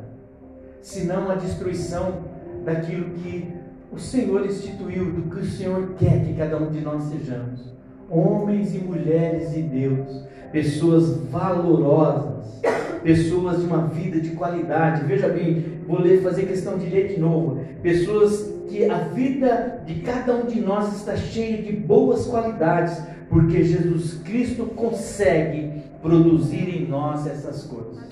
senão 0.81 1.29
a 1.29 1.35
destruição 1.35 2.23
daquilo 2.63 3.11
que 3.11 3.53
o 3.91 3.99
Senhor 3.99 4.45
instituiu, 4.45 5.11
do 5.11 5.29
que 5.29 5.39
o 5.41 5.45
Senhor 5.45 5.93
quer 5.97 6.25
que 6.25 6.33
cada 6.33 6.57
um 6.57 6.69
de 6.71 6.81
nós 6.81 7.03
sejamos. 7.03 7.73
Homens 8.09 8.75
e 8.75 8.79
mulheres 8.79 9.53
de 9.53 9.61
Deus, 9.61 10.23
pessoas 10.51 11.17
valorosas, 11.31 12.61
pessoas 13.03 13.59
de 13.59 13.67
uma 13.67 13.87
vida 13.87 14.19
de 14.19 14.31
qualidade. 14.31 15.05
Veja 15.05 15.29
bem, 15.29 15.81
vou 15.87 15.99
ler, 15.99 16.21
fazer 16.21 16.47
questão 16.47 16.77
de 16.77 16.87
ler 16.87 17.09
de 17.09 17.19
novo. 17.19 17.63
Pessoas 17.81 18.51
que 18.67 18.89
a 18.89 18.97
vida 18.97 19.81
de 19.85 20.01
cada 20.01 20.35
um 20.35 20.45
de 20.45 20.59
nós 20.59 20.95
está 20.95 21.15
cheia 21.15 21.61
de 21.61 21.71
boas 21.71 22.25
qualidades, 22.25 23.01
porque 23.29 23.63
Jesus 23.63 24.21
Cristo 24.23 24.65
consegue 24.65 25.83
produzir 26.01 26.69
em 26.69 26.87
nós 26.87 27.25
essas 27.25 27.63
coisas. 27.63 28.03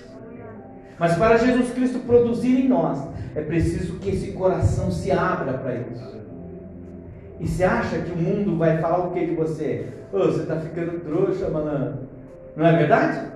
Mas 1.00 1.16
para 1.16 1.38
Jesus 1.38 1.72
Cristo 1.72 2.00
produzir 2.00 2.66
em 2.66 2.68
nós, 2.68 3.08
é 3.36 3.42
preciso 3.42 4.00
que 4.00 4.10
esse 4.10 4.32
coração 4.32 4.92
se 4.92 5.12
abra 5.12 5.54
para 5.54 5.76
isso. 5.76 6.14
E 7.40 7.48
você 7.48 7.64
acha 7.64 8.00
que 8.00 8.12
o 8.12 8.18
mundo 8.18 8.58
vai 8.58 8.78
falar 8.78 9.08
o 9.08 9.12
que 9.12 9.26
de 9.26 9.36
você? 9.36 9.88
Oh, 10.12 10.20
você 10.20 10.44
está 10.44 10.58
ficando 10.58 11.00
trouxa, 11.02 11.50
malandro. 11.50 12.08
Não 12.56 12.66
é 12.66 12.78
verdade? 12.78 13.28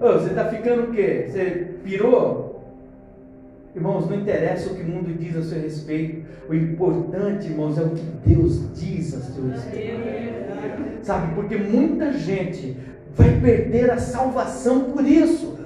Ô, 0.00 0.12
você 0.12 0.28
está 0.28 0.44
ficando 0.44 0.84
o 0.84 0.92
quê? 0.92 1.26
Você 1.28 1.74
pirou? 1.82 2.51
Irmãos, 3.74 4.08
não 4.08 4.20
interessa 4.20 4.70
o 4.70 4.74
que 4.74 4.82
o 4.82 4.86
mundo 4.86 5.16
diz 5.18 5.34
a 5.34 5.42
seu 5.42 5.60
respeito. 5.60 6.26
O 6.48 6.54
importante, 6.54 7.46
irmãos, 7.46 7.78
é 7.78 7.82
o 7.82 7.90
que 7.90 8.04
Deus 8.26 8.78
diz 8.78 9.14
a 9.14 9.20
seu 9.20 9.48
respeito. 9.48 10.02
Sabe? 11.02 11.34
Porque 11.34 11.56
muita 11.56 12.12
gente 12.12 12.76
vai 13.14 13.40
perder 13.40 13.90
a 13.90 13.98
salvação 13.98 14.92
por 14.92 15.06
isso. 15.06 15.58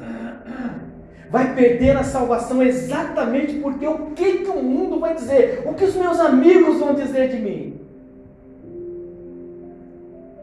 Vai 1.29 1.57
perder 1.57 1.97
a 1.97 2.05
salvação 2.05 2.62
exatamente 2.62 3.55
porque 3.55 3.87
o 3.87 4.11
que, 4.12 4.38
que 4.38 4.51
o 4.51 4.62
mundo 4.62 5.01
vai 5.01 5.14
dizer? 5.14 5.64
O 5.66 5.75
que 5.75 5.85
os 5.85 5.97
meus 5.97 6.21
amigos 6.21 6.79
vão 6.79 6.95
dizer 6.95 7.29
de 7.29 7.42
mim? 7.42 7.81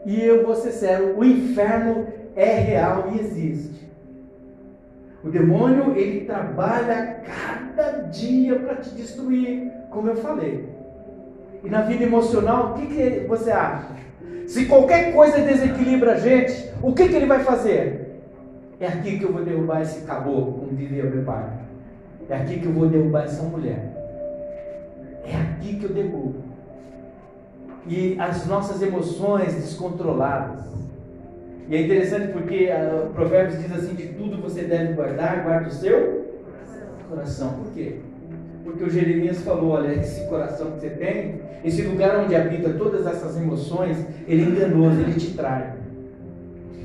E 0.05 0.21
eu 0.21 0.45
vou 0.45 0.55
ser 0.55 0.71
sério, 0.71 1.17
o 1.17 1.23
inferno 1.23 2.05
é 2.35 2.59
real 2.59 3.13
e 3.13 3.19
existe. 3.21 3.89
O 5.23 5.29
demônio, 5.29 5.95
ele 5.95 6.25
trabalha 6.25 7.21
dia 8.13 8.57
para 8.59 8.75
te 8.75 8.89
destruir, 8.91 9.71
como 9.89 10.09
eu 10.09 10.15
falei. 10.15 10.69
E 11.63 11.69
na 11.69 11.81
vida 11.81 12.03
emocional, 12.03 12.71
o 12.71 12.73
que, 12.75 12.87
que 12.87 13.27
você 13.27 13.51
acha? 13.51 13.87
Se 14.47 14.65
qualquer 14.65 15.13
coisa 15.13 15.39
desequilibra 15.39 16.13
a 16.13 16.19
gente, 16.19 16.71
o 16.81 16.93
que, 16.93 17.09
que 17.09 17.15
ele 17.15 17.25
vai 17.25 17.43
fazer? 17.43 18.21
É 18.79 18.87
aqui 18.87 19.17
que 19.17 19.23
eu 19.23 19.31
vou 19.31 19.43
derrubar 19.43 19.81
esse 19.81 20.01
caboclo, 20.01 20.53
como 20.53 20.75
diria 20.75 21.03
meu 21.03 21.23
pai. 21.23 21.49
É 22.29 22.35
aqui 22.35 22.59
que 22.59 22.65
eu 22.65 22.73
vou 22.73 22.87
derrubar 22.87 23.23
essa 23.23 23.43
mulher. 23.43 23.91
É 25.25 25.35
aqui 25.35 25.75
que 25.75 25.85
eu 25.85 25.93
derrubo. 25.93 26.35
E 27.87 28.17
as 28.19 28.45
nossas 28.45 28.81
emoções 28.81 29.53
descontroladas 29.55 30.73
e 31.67 31.75
é 31.75 31.81
interessante 31.81 32.33
porque 32.33 32.69
uh, 32.69 33.09
Provérbios 33.13 33.61
diz 33.61 33.71
assim: 33.71 33.95
de 33.95 34.07
tudo 34.09 34.41
você 34.41 34.63
deve 34.63 34.93
guardar, 34.93 35.43
guarda 35.43 35.69
o 35.69 35.71
seu 35.71 36.22
coração. 37.13 37.49
Por 37.49 37.71
quê? 37.73 37.97
Porque 38.63 38.83
o 38.83 38.89
Jeremias 38.89 39.39
falou: 39.41 39.71
olha, 39.71 39.93
esse 39.93 40.27
coração 40.27 40.71
que 40.71 40.81
você 40.81 40.89
tem, 40.89 41.41
esse 41.63 41.81
lugar 41.83 42.19
onde 42.19 42.35
habita 42.35 42.69
todas 42.71 43.05
essas 43.05 43.37
emoções, 43.37 43.97
ele 44.27 44.43
é 44.43 44.45
enganoso, 44.45 45.01
ele 45.01 45.13
te 45.13 45.31
trai. 45.31 45.73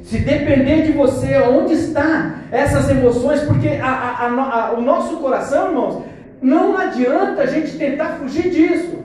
Se 0.03 0.19
depender 0.21 0.83
de 0.83 0.93
você, 0.93 1.37
onde 1.39 1.75
está 1.75 2.43
essas 2.51 2.89
emoções, 2.89 3.43
porque 3.43 3.69
a, 3.69 3.87
a, 3.87 4.69
a, 4.69 4.73
o 4.73 4.81
nosso 4.81 5.19
coração, 5.19 5.69
irmãos, 5.69 6.03
não 6.41 6.77
adianta 6.77 7.43
a 7.43 7.47
gente 7.47 7.77
tentar 7.77 8.17
fugir 8.19 8.51
disso. 8.51 8.97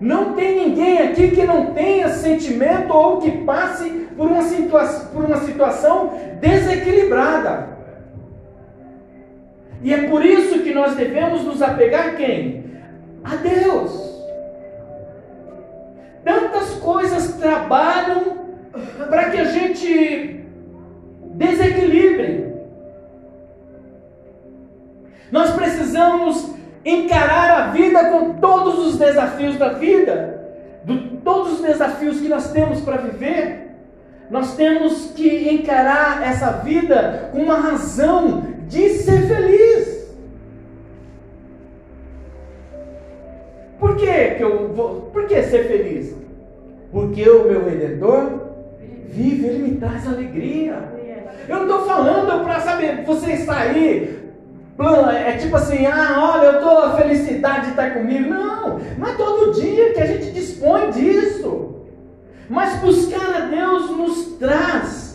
Não 0.00 0.34
tem 0.34 0.68
ninguém 0.68 0.98
aqui 0.98 1.30
que 1.30 1.44
não 1.44 1.72
tenha 1.72 2.08
sentimento 2.10 2.92
ou 2.92 3.18
que 3.18 3.30
passe 3.44 3.88
por 4.16 4.26
uma, 4.26 4.42
situa 4.42 4.84
por 5.12 5.24
uma 5.24 5.38
situação 5.38 6.12
desequilibrada. 6.40 7.75
E 9.86 9.94
é 9.94 10.08
por 10.08 10.24
isso 10.24 10.64
que 10.64 10.74
nós 10.74 10.96
devemos 10.96 11.44
nos 11.44 11.62
apegar 11.62 12.08
a 12.08 12.14
quem? 12.14 12.64
A 13.22 13.36
Deus. 13.36 13.92
Tantas 16.24 16.70
coisas 16.80 17.34
trabalham 17.34 18.48
para 19.08 19.30
que 19.30 19.38
a 19.38 19.44
gente 19.44 20.44
desequilibre. 21.34 22.52
Nós 25.30 25.52
precisamos 25.52 26.52
encarar 26.84 27.50
a 27.52 27.66
vida 27.68 28.10
com 28.10 28.40
todos 28.40 28.88
os 28.88 28.98
desafios 28.98 29.56
da 29.56 29.68
vida, 29.68 30.50
de 30.84 30.98
todos 31.22 31.60
os 31.60 31.60
desafios 31.60 32.20
que 32.20 32.28
nós 32.28 32.50
temos 32.50 32.80
para 32.80 32.96
viver, 32.96 33.70
nós 34.30 34.56
temos 34.56 35.12
que 35.12 35.48
encarar 35.48 36.26
essa 36.26 36.50
vida 36.64 37.30
com 37.30 37.38
uma 37.38 37.60
razão 37.60 38.55
de 38.68 38.88
ser 38.90 39.22
feliz. 39.22 40.06
Por 43.78 43.96
que, 43.96 44.30
que 44.36 44.42
eu 44.42 44.72
vou. 44.72 45.10
Por 45.12 45.26
que 45.26 45.42
ser 45.42 45.64
feliz? 45.64 46.14
Porque 46.90 47.28
o 47.28 47.44
meu 47.44 47.64
redentor 47.64 48.46
vive, 49.08 49.46
ele 49.46 49.58
me 49.58 49.76
traz 49.76 50.06
alegria. 50.06 50.96
Eu 51.48 51.56
não 51.56 51.62
estou 51.62 51.86
falando 51.86 52.44
para 52.44 52.60
saber, 52.60 53.04
você 53.04 53.36
plano, 54.76 55.10
é 55.10 55.36
tipo 55.36 55.56
assim, 55.56 55.86
ah, 55.86 56.32
olha, 56.34 56.46
eu 56.46 56.54
estou, 56.56 56.78
a 56.78 56.96
felicidade 56.96 57.70
está 57.70 57.90
comigo. 57.90 58.28
Não, 58.28 58.78
não 58.98 59.08
é 59.08 59.14
todo 59.14 59.52
dia 59.52 59.92
que 59.92 60.00
a 60.00 60.06
gente 60.06 60.32
dispõe 60.32 60.90
disso. 60.90 61.76
Mas 62.48 62.78
buscar 62.80 63.34
a 63.34 63.40
Deus 63.46 63.90
nos 63.90 64.24
traz 64.38 65.05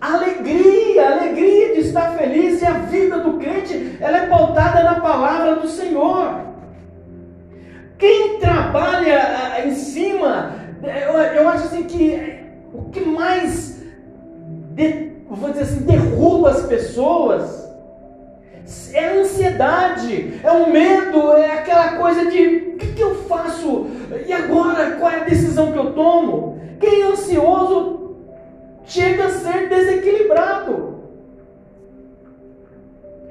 alegria, 0.00 1.10
alegria 1.10 1.74
de 1.74 1.80
estar 1.80 2.12
feliz 2.12 2.60
e 2.60 2.66
a 2.66 2.72
vida 2.72 3.18
do 3.18 3.34
crente, 3.34 3.96
ela 4.00 4.18
é 4.18 4.26
pautada 4.26 4.82
na 4.82 5.00
palavra 5.00 5.56
do 5.56 5.68
Senhor. 5.68 6.40
Quem 7.98 8.38
trabalha 8.38 9.54
ah, 9.54 9.66
em 9.66 9.74
cima, 9.74 10.54
eu, 10.82 11.18
eu 11.18 11.48
acho 11.48 11.66
assim 11.66 11.84
que 11.84 12.40
o 12.72 12.90
que 12.90 13.00
mais, 13.00 13.82
de, 14.74 15.12
vou 15.28 15.50
dizer 15.50 15.62
assim, 15.62 15.84
derruba 15.84 16.50
as 16.50 16.66
pessoas 16.66 17.66
é 18.92 19.08
a 19.08 19.20
ansiedade, 19.20 20.40
é 20.42 20.50
o 20.50 20.70
medo, 20.70 21.32
é 21.34 21.52
aquela 21.52 21.96
coisa 21.96 22.28
de 22.30 22.72
o 22.74 22.76
que, 22.76 22.94
que 22.94 23.02
eu 23.02 23.14
faço? 23.14 23.86
E 24.26 24.32
agora? 24.32 24.96
Qual 24.96 25.10
é 25.10 25.20
a 25.20 25.24
decisão 25.24 25.70
que 25.72 25.78
eu 25.78 25.92
tomo? 25.92 26.60
Quem 26.80 27.02
é 27.02 27.06
ansioso 27.06 28.05
chega 28.86 29.26
a 29.26 29.30
ser 29.30 29.68
desequilibrado. 29.68 30.96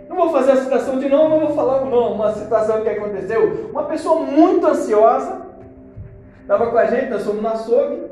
Não 0.08 0.16
vou 0.16 0.32
fazer 0.32 0.52
a 0.52 0.58
citação 0.58 1.00
de 1.00 1.10
novo, 1.10 1.30
mas 1.30 1.48
vou 1.48 1.56
falar 1.56 1.84
não, 1.86 2.14
uma 2.14 2.32
situação 2.34 2.82
que 2.82 2.90
aconteceu. 2.90 3.70
Uma 3.72 3.84
pessoa 3.84 4.22
muito 4.22 4.68
ansiosa 4.68 5.42
estava 6.42 6.68
com 6.68 6.78
a 6.78 6.86
gente, 6.86 7.10
nós 7.10 7.24
fomos 7.24 7.42
no 7.42 7.48
açougue 7.48 8.04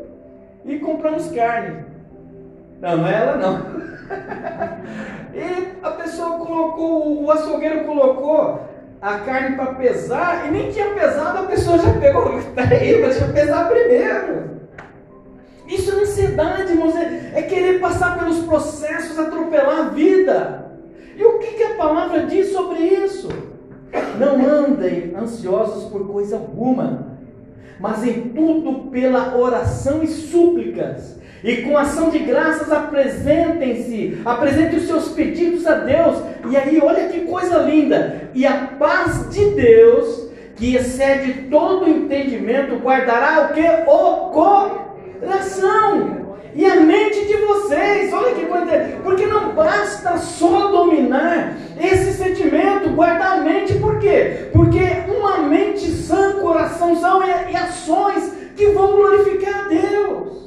e 0.65 0.79
compramos 0.79 1.29
carne. 1.31 1.85
Não, 2.81 2.97
não 2.97 3.07
é 3.07 3.15
ela 3.15 3.37
não. 3.37 3.83
e 5.33 5.77
a 5.81 5.91
pessoa 5.91 6.37
colocou, 6.39 7.23
o 7.23 7.31
açougueiro 7.31 7.85
colocou 7.85 8.59
a 9.01 9.19
carne 9.19 9.55
para 9.55 9.75
pesar 9.75 10.47
e 10.47 10.51
nem 10.51 10.71
tinha 10.71 10.93
pesado, 10.93 11.39
a 11.39 11.43
pessoa 11.43 11.77
já 11.77 11.93
pegou. 11.99 12.41
Peraí, 12.55 13.01
deixa 13.01 13.25
eu 13.25 13.33
pesar 13.33 13.69
primeiro. 13.69 14.53
Isso 15.67 15.91
é 15.91 16.02
ansiedade, 16.13 16.71
irmãos, 16.71 16.95
é, 16.95 17.31
é 17.35 17.41
querer 17.41 17.79
passar 17.79 18.17
pelos 18.17 18.39
processos, 18.45 19.17
atropelar 19.17 19.79
a 19.79 19.89
vida. 19.89 20.71
E 21.17 21.23
o 21.23 21.39
que, 21.39 21.53
que 21.53 21.63
a 21.63 21.75
palavra 21.75 22.25
diz 22.25 22.51
sobre 22.51 22.79
isso? 22.79 23.29
Não 24.19 24.47
andem 24.47 25.13
ansiosos 25.15 25.89
por 25.89 26.07
coisa 26.07 26.35
alguma, 26.35 27.17
mas 27.79 28.05
em 28.05 28.29
tudo 28.29 28.89
pela 28.89 29.37
oração 29.37 30.01
e 30.01 30.07
súplicas 30.07 31.19
e 31.43 31.57
com 31.57 31.77
ação 31.77 32.09
de 32.09 32.19
graças 32.19 32.71
apresentem-se, 32.71 34.21
apresentem 34.23 34.79
os 34.79 34.87
seus 34.87 35.09
pedidos 35.09 35.67
a 35.67 35.75
Deus. 35.75 36.23
E 36.49 36.55
aí, 36.55 36.79
olha 36.81 37.09
que 37.09 37.21
coisa 37.21 37.57
linda. 37.57 38.29
E 38.33 38.47
a 38.47 38.69
paz 38.79 39.29
de 39.29 39.49
Deus, 39.49 40.29
que 40.55 40.75
excede 40.75 41.49
todo 41.49 41.89
entendimento, 41.89 42.77
guardará 42.77 43.49
o 43.49 43.53
que? 43.53 43.61
O 43.89 44.29
coração 44.29 44.83
e 46.55 46.65
a 46.65 46.75
mente 46.75 47.25
de 47.25 47.37
vocês. 47.37 48.13
Olha 48.13 48.33
que 48.33 48.45
coisa. 48.45 48.65
Porque 49.03 49.25
não 49.25 49.53
basta 49.53 50.17
só 50.17 50.67
dominar 50.71 51.55
esse 51.79 52.13
sentimento, 52.13 52.89
guardar 52.95 53.39
a 53.39 53.41
mente, 53.41 53.73
por 53.75 53.99
quê? 53.99 54.49
Porque 54.53 54.79
uma 55.07 55.39
mente 55.39 55.89
sã, 55.91 56.33
coração 56.39 56.95
são 56.95 57.21
e 57.23 57.55
ações 57.55 58.31
que 58.55 58.67
vão 58.67 58.91
glorificar 58.93 59.65
a 59.65 59.67
Deus. 59.67 60.43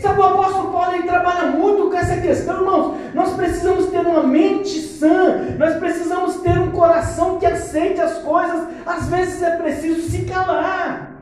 Sabe, 0.00 0.20
o 0.20 0.24
apóstolo 0.24 0.72
Paulo 0.72 0.94
ele 0.94 1.04
trabalha 1.04 1.50
muito 1.50 1.88
com 1.88 1.96
essa 1.96 2.20
questão, 2.20 2.56
irmãos. 2.56 2.96
Nós 3.14 3.34
precisamos 3.34 3.86
ter 3.86 4.00
uma 4.00 4.24
mente 4.24 4.80
sã, 4.80 5.54
nós 5.58 5.76
precisamos 5.76 6.36
ter 6.36 6.58
um 6.58 6.72
coração 6.72 7.38
que 7.38 7.46
aceite 7.46 8.00
as 8.00 8.18
coisas. 8.18 8.66
Às 8.84 9.06
vezes 9.08 9.40
é 9.42 9.50
preciso 9.56 10.10
se 10.10 10.24
calar. 10.24 11.21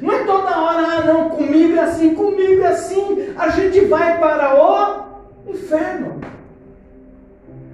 Não 0.00 0.12
é 0.12 0.24
toda 0.24 0.60
hora, 0.60 0.82
ah, 0.82 1.04
não, 1.04 1.30
comigo 1.30 1.76
é 1.76 1.80
assim, 1.80 2.14
comigo 2.14 2.62
é 2.62 2.68
assim. 2.68 3.34
A 3.36 3.48
gente 3.50 3.80
vai 3.86 4.18
para 4.18 4.54
o 5.46 5.50
inferno. 5.50 6.20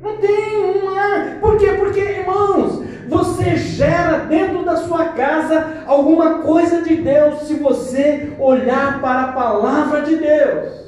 Não 0.03 0.17
tem 0.19 0.57
uma. 0.57 1.39
Por 1.41 1.57
quê? 1.59 1.73
Porque, 1.79 2.01
irmãos, 2.01 2.83
você 3.09 3.57
gera 3.57 4.19
dentro 4.19 4.65
da 4.65 4.77
sua 4.77 5.07
casa 5.07 5.85
alguma 5.87 6.41
coisa 6.41 6.83
de 6.83 6.97
Deus 6.97 7.43
se 7.43 7.55
você 7.55 8.33
olhar 8.39 9.01
para 9.01 9.23
a 9.23 9.33
palavra 9.33 10.03
de 10.03 10.17
Deus. 10.17 10.86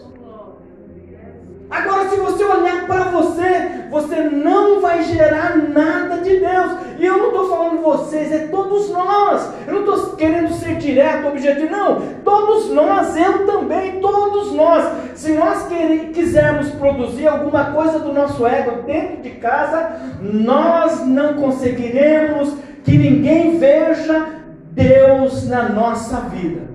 Se 2.08 2.16
você 2.16 2.44
olhar 2.44 2.86
para 2.86 3.04
você, 3.04 3.84
você 3.90 4.16
não 4.22 4.80
vai 4.80 5.02
gerar 5.02 5.56
nada 5.56 6.18
de 6.18 6.38
Deus. 6.38 6.72
E 6.98 7.06
eu 7.06 7.18
não 7.18 7.28
estou 7.28 7.48
falando 7.48 7.82
vocês, 7.82 8.32
é 8.32 8.46
todos 8.48 8.90
nós. 8.90 9.48
Eu 9.66 9.74
não 9.74 9.80
estou 9.80 10.16
querendo 10.16 10.52
ser 10.54 10.76
direto, 10.76 11.28
objetivo. 11.28 11.70
Não, 11.70 12.00
todos 12.24 12.70
nós, 12.70 13.16
eu 13.16 13.46
também, 13.46 14.00
todos 14.00 14.52
nós. 14.52 14.84
Se 15.14 15.32
nós 15.32 15.66
quisermos 16.12 16.70
produzir 16.70 17.26
alguma 17.26 17.72
coisa 17.72 17.98
do 17.98 18.12
nosso 18.12 18.46
ego 18.46 18.82
dentro 18.82 19.22
de 19.22 19.30
casa, 19.30 19.92
nós 20.20 21.06
não 21.06 21.34
conseguiremos 21.34 22.54
que 22.84 22.96
ninguém 22.96 23.58
veja 23.58 24.26
Deus 24.72 25.48
na 25.48 25.68
nossa 25.68 26.20
vida. 26.20 26.67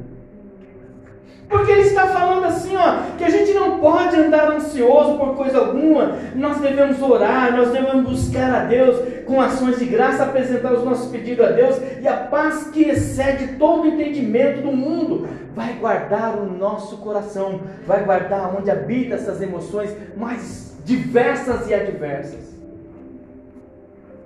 Porque 1.53 1.71
ele 1.71 1.81
está 1.81 2.07
falando 2.07 2.45
assim, 2.45 2.75
ó, 2.75 3.15
que 3.15 3.23
a 3.23 3.29
gente 3.29 3.53
não 3.53 3.79
pode 3.79 4.15
andar 4.15 4.53
ansioso 4.53 5.19
por 5.19 5.35
coisa 5.35 5.59
alguma. 5.59 6.15
Nós 6.33 6.59
devemos 6.59 6.99
orar, 6.99 7.55
nós 7.55 7.69
devemos 7.69 8.09
buscar 8.09 8.51
a 8.51 8.65
Deus 8.65 8.99
com 9.27 9.39
ações 9.39 9.77
de 9.77 9.85
graça, 9.85 10.23
apresentar 10.23 10.73
os 10.73 10.83
nossos 10.83 11.11
pedidos 11.11 11.45
a 11.45 11.51
Deus 11.51 11.79
e 12.01 12.07
a 12.07 12.17
paz 12.17 12.71
que 12.71 12.89
excede 12.89 13.55
todo 13.57 13.87
entendimento 13.87 14.63
do 14.63 14.71
mundo 14.71 15.27
vai 15.53 15.73
guardar 15.73 16.39
o 16.39 16.51
nosso 16.51 16.97
coração, 16.97 17.61
vai 17.85 18.03
guardar 18.03 18.57
onde 18.57 18.71
habita 18.71 19.13
essas 19.13 19.39
emoções 19.39 19.95
mais 20.17 20.75
diversas 20.83 21.69
e 21.69 21.73
adversas. 21.75 22.51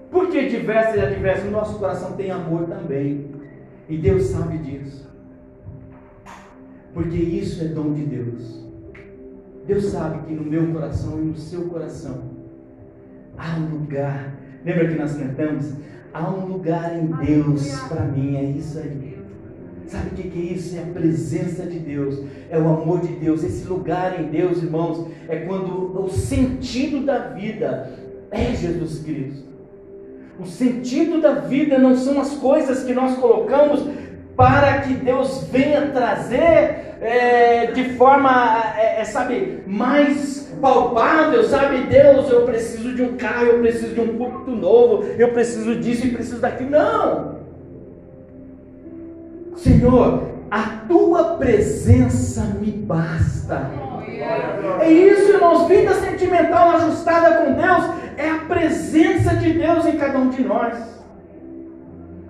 Por 0.09 0.29
que 0.29 0.47
diversas 0.47 0.95
e 0.95 0.99
adversas? 1.01 1.45
O 1.45 1.51
nosso 1.51 1.77
coração 1.77 2.13
tem 2.13 2.31
amor 2.31 2.67
também. 2.67 3.29
E 3.89 3.97
Deus 3.97 4.27
sabe 4.27 4.59
disso 4.59 5.06
porque 6.97 7.15
isso 7.15 7.63
é 7.63 7.67
dom 7.67 7.93
de 7.93 8.05
Deus. 8.05 8.59
Deus 9.67 9.85
sabe 9.85 10.25
que 10.25 10.33
no 10.33 10.43
meu 10.43 10.73
coração 10.73 11.19
e 11.19 11.25
no 11.25 11.37
seu 11.37 11.65
coração 11.65 12.23
há 13.37 13.55
um 13.59 13.69
lugar. 13.69 14.35
Lembra 14.65 14.87
que 14.87 14.95
nós 14.95 15.15
cantamos? 15.15 15.73
Há 16.11 16.27
um 16.27 16.47
lugar 16.47 16.97
em 16.97 17.05
Deus 17.23 17.79
para 17.81 18.01
mim, 18.01 18.35
é 18.35 18.45
isso 18.45 18.79
aí. 18.79 19.15
Sabe 19.85 20.07
o 20.07 20.13
que 20.15 20.39
é 20.39 20.53
isso? 20.55 20.75
É 20.75 20.81
a 20.81 20.87
presença 20.87 21.67
de 21.67 21.77
Deus, 21.77 22.19
é 22.49 22.57
o 22.57 22.67
amor 22.67 23.01
de 23.01 23.13
Deus. 23.13 23.43
Esse 23.43 23.67
lugar 23.67 24.19
em 24.19 24.29
Deus, 24.29 24.63
irmãos, 24.63 25.07
é 25.29 25.35
quando 25.41 26.03
o 26.03 26.09
sentido 26.09 27.05
da 27.05 27.19
vida 27.27 27.91
é 28.31 28.55
Jesus 28.55 29.03
Cristo. 29.03 29.47
O 30.39 30.47
sentido 30.47 31.21
da 31.21 31.35
vida 31.35 31.77
não 31.77 31.95
são 31.95 32.19
as 32.19 32.31
coisas 32.37 32.83
que 32.83 32.93
nós 32.95 33.15
colocamos 33.17 33.85
para 34.35 34.81
que 34.81 34.95
Deus 34.95 35.47
venha 35.51 35.91
trazer 35.91 36.86
é, 37.01 37.67
de 37.67 37.89
forma, 37.95 38.63
é, 38.77 39.01
é, 39.01 39.03
sabe, 39.05 39.63
mais 39.67 40.51
palpável, 40.61 41.43
sabe? 41.43 41.83
Deus, 41.83 42.29
eu 42.29 42.43
preciso 42.43 42.93
de 42.95 43.03
um 43.03 43.15
carro, 43.17 43.45
eu 43.45 43.59
preciso 43.59 43.93
de 43.93 44.01
um 44.01 44.17
púlpito 44.17 44.51
novo, 44.51 45.03
eu 45.17 45.29
preciso 45.29 45.75
disso 45.75 46.07
e 46.07 46.11
preciso 46.11 46.39
daquilo. 46.39 46.71
Não! 46.71 47.37
Senhor, 49.55 50.23
a 50.49 50.61
tua 50.87 51.35
presença 51.37 52.41
me 52.59 52.71
basta. 52.71 53.69
É 54.79 54.91
isso, 54.91 55.31
irmãos. 55.31 55.67
Vida 55.67 55.93
sentimental 55.95 56.71
ajustada 56.71 57.43
com 57.43 57.53
Deus 57.53 57.85
é 58.17 58.29
a 58.29 58.39
presença 58.47 59.35
de 59.35 59.53
Deus 59.53 59.85
em 59.85 59.97
cada 59.97 60.17
um 60.17 60.29
de 60.29 60.43
nós. 60.43 60.96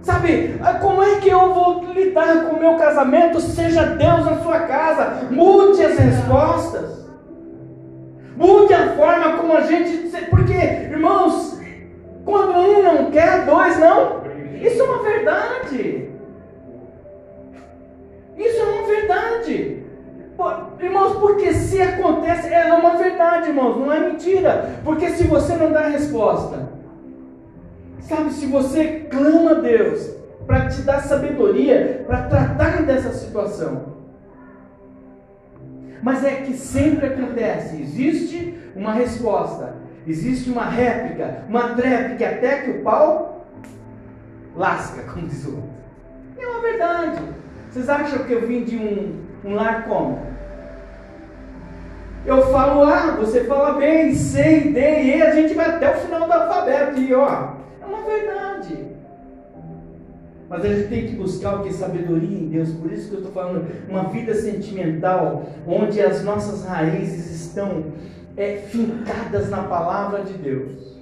Sabe, 0.07 0.57
ah, 0.63 0.75
como 0.75 1.03
é 1.03 1.17
que 1.19 1.27
eu 1.27 1.53
vou 1.53 1.83
lidar 1.93 2.45
com 2.45 2.55
o 2.55 2.59
meu 2.59 2.75
casamento? 2.75 3.41
Seja 3.41 3.87
Deus 3.87 4.23
na 4.23 4.37
sua 4.37 4.61
casa. 4.61 5.27
Mude 5.29 5.83
as 5.83 5.99
respostas. 5.99 7.05
Mude 8.37 8.73
a 8.73 8.95
forma 8.95 9.33
como 9.33 9.57
a 9.57 9.61
gente. 9.63 10.09
Porque, 10.29 10.53
irmãos, 10.53 11.59
quando 12.23 12.57
um 12.57 12.83
não 12.83 13.11
quer, 13.11 13.45
dois 13.45 13.77
não. 13.79 14.21
Isso 14.61 14.81
é 14.81 14.85
uma 14.85 15.03
verdade. 15.03 16.09
Isso 18.37 18.61
é 18.61 18.63
uma 18.63 18.87
verdade. 18.87 19.83
Irmãos, 20.79 21.17
porque 21.17 21.51
se 21.51 21.81
acontece, 21.81 22.47
é 22.47 22.71
uma 22.71 22.95
verdade, 22.95 23.49
irmãos, 23.49 23.75
não 23.75 23.91
é 23.91 23.99
mentira. 23.99 24.79
Porque 24.85 25.09
se 25.09 25.23
você 25.23 25.53
não 25.55 25.73
dá 25.73 25.89
resposta, 25.89 26.66
Sabe, 28.07 28.31
se 28.31 28.45
você 28.45 29.05
clama 29.11 29.51
a 29.51 29.53
Deus 29.55 30.15
para 30.45 30.69
te 30.69 30.81
dar 30.83 31.01
sabedoria, 31.01 32.05
para 32.07 32.23
tratar 32.23 32.83
dessa 32.83 33.11
situação. 33.11 33.97
Mas 36.01 36.23
é 36.23 36.35
que 36.35 36.53
sempre 36.53 37.07
acontece, 37.07 37.81
existe 37.81 38.57
uma 38.73 38.93
resposta, 38.93 39.75
existe 40.07 40.49
uma 40.49 40.63
réplica, 40.63 41.43
uma 41.49 41.75
tréplica, 41.75 42.29
até 42.29 42.61
que 42.61 42.71
o 42.71 42.81
pau 42.81 43.45
lasca, 44.55 45.01
como 45.11 45.27
diz 45.27 45.45
o 45.45 45.55
outro. 45.55 45.69
É 46.39 46.47
uma 46.47 46.61
verdade. 46.61 47.21
Vocês 47.69 47.89
acham 47.89 48.23
que 48.23 48.31
eu 48.31 48.47
vim 48.47 48.63
de 48.63 48.77
um, 48.77 49.21
um 49.43 49.53
lar 49.53 49.85
como? 49.85 50.25
Eu 52.25 52.51
falo 52.53 52.83
A, 52.83 53.17
você 53.17 53.43
fala 53.43 53.73
B, 53.73 54.13
C, 54.15 54.71
D, 54.73 54.79
E, 54.79 55.21
a 55.21 55.31
gente 55.31 55.53
vai 55.53 55.65
até 55.65 55.93
o 55.93 55.99
final 55.99 56.25
do 56.25 56.31
alfabeto 56.31 57.01
e 57.01 57.13
ó. 57.13 57.56
Mas 60.49 60.63
a 60.63 60.67
gente 60.67 60.87
tem 60.87 61.07
que 61.07 61.15
buscar 61.15 61.59
o 61.59 61.63
que? 61.63 61.73
Sabedoria 61.73 62.37
em 62.37 62.47
Deus. 62.47 62.71
Por 62.71 62.91
isso 62.91 63.09
que 63.09 63.15
eu 63.15 63.19
estou 63.19 63.33
falando, 63.33 63.67
uma 63.89 64.03
vida 64.05 64.33
sentimental, 64.33 65.45
onde 65.67 66.01
as 66.01 66.23
nossas 66.23 66.65
raízes 66.65 67.47
estão 67.47 67.85
é, 68.37 68.57
fincadas 68.57 69.49
na 69.49 69.63
palavra 69.63 70.23
de 70.23 70.33
Deus. 70.33 70.95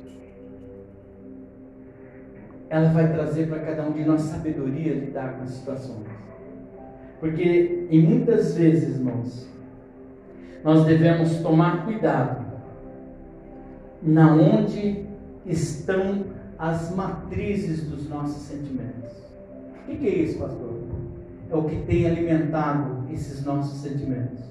Ela 2.69 2.89
vai 2.89 3.11
trazer 3.13 3.47
para 3.47 3.59
cada 3.59 3.83
um 3.83 3.91
de 3.91 4.03
nós 4.03 4.21
sabedoria 4.21 4.93
lidar 4.93 5.37
com 5.37 5.43
as 5.43 5.51
situações. 5.51 6.07
Porque, 7.19 7.87
em 7.91 8.01
muitas 8.01 8.55
vezes, 8.55 8.97
irmãos, 8.97 9.47
nós 10.63 10.85
devemos 10.85 11.37
tomar 11.37 11.85
cuidado 11.85 12.43
na 14.01 14.33
onde 14.33 15.05
estão 15.45 16.25
as 16.57 16.93
matrizes 16.95 17.83
dos 17.87 18.09
nossos 18.09 18.43
sentimentos. 18.43 19.24
O 19.85 19.97
que, 19.97 20.07
é 20.07 20.15
isso, 20.15 20.39
pastor? 20.39 20.73
É 21.51 21.55
o 21.55 21.63
que 21.63 21.75
tem 21.85 22.07
alimentado 22.07 23.05
esses 23.11 23.45
nossos 23.45 23.81
sentimentos. 23.81 24.43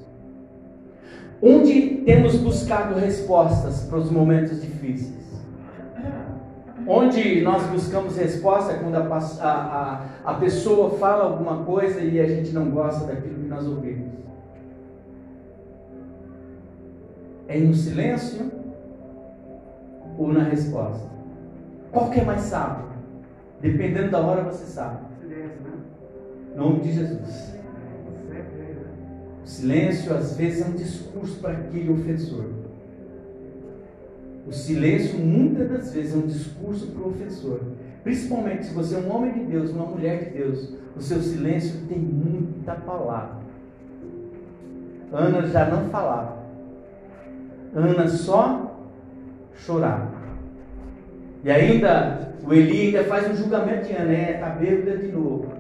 Onde 1.42 2.02
temos 2.06 2.36
buscado 2.36 2.94
respostas 2.94 3.82
para 3.82 3.98
os 3.98 4.10
momentos 4.10 4.62
difíceis? 4.62 5.24
Onde 6.86 7.40
nós 7.40 7.64
buscamos 7.64 8.16
resposta 8.16 8.74
quando 8.74 8.94
a, 8.94 9.00
a, 9.00 9.50
a, 9.50 10.04
a 10.24 10.34
pessoa 10.34 10.98
fala 10.98 11.24
alguma 11.24 11.64
coisa 11.64 12.00
e 12.00 12.20
a 12.20 12.26
gente 12.28 12.52
não 12.52 12.70
gosta 12.70 13.06
daquilo 13.06 13.42
que 13.42 13.48
nós 13.48 13.66
ouvimos? 13.66 14.12
É 17.48 17.58
no 17.58 17.74
silêncio 17.74 18.52
ou 20.16 20.32
na 20.32 20.44
resposta? 20.44 21.08
Qual 21.90 22.10
que 22.10 22.20
é 22.20 22.24
mais 22.24 22.42
sábio? 22.42 22.86
Dependendo 23.60 24.10
da 24.10 24.20
hora 24.20 24.42
você 24.42 24.64
sabe. 24.66 25.03
Né? 26.54 26.60
Nome 26.60 26.80
de 26.80 26.92
Jesus. 26.92 27.54
O 29.44 29.46
silêncio 29.46 30.14
às 30.14 30.36
vezes 30.36 30.62
é 30.62 30.68
um 30.70 30.72
discurso 30.72 31.38
para 31.40 31.52
aquele 31.52 31.92
ofensor. 31.92 32.46
O 34.46 34.52
silêncio 34.52 35.18
muitas 35.18 35.68
das 35.68 35.92
vezes 35.92 36.14
é 36.14 36.16
um 36.16 36.26
discurso 36.26 36.86
para 36.88 37.02
o 37.02 37.08
ofensor. 37.08 37.60
Principalmente 38.02 38.66
se 38.66 38.74
você 38.74 38.94
é 38.94 38.98
um 38.98 39.14
homem 39.14 39.32
de 39.32 39.44
Deus, 39.44 39.70
uma 39.70 39.86
mulher 39.86 40.24
de 40.24 40.38
Deus, 40.38 40.74
o 40.96 41.00
seu 41.00 41.20
silêncio 41.20 41.80
tem 41.88 41.98
muita 41.98 42.74
palavra. 42.74 43.42
Ana 45.12 45.46
já 45.46 45.68
não 45.70 45.88
falava. 45.88 46.38
Ana 47.74 48.08
só 48.08 48.76
chorava. 49.54 50.12
E 51.42 51.50
ainda, 51.50 52.34
o 52.44 52.52
Eli 52.52 52.96
ainda 52.96 53.04
faz 53.04 53.30
um 53.30 53.36
julgamento 53.36 53.86
de 53.86 53.94
Ana, 53.94 54.04
né? 54.04 54.32
Está 54.32 54.48
bêbada 54.50 54.98
de 54.98 55.08
novo. 55.08 55.53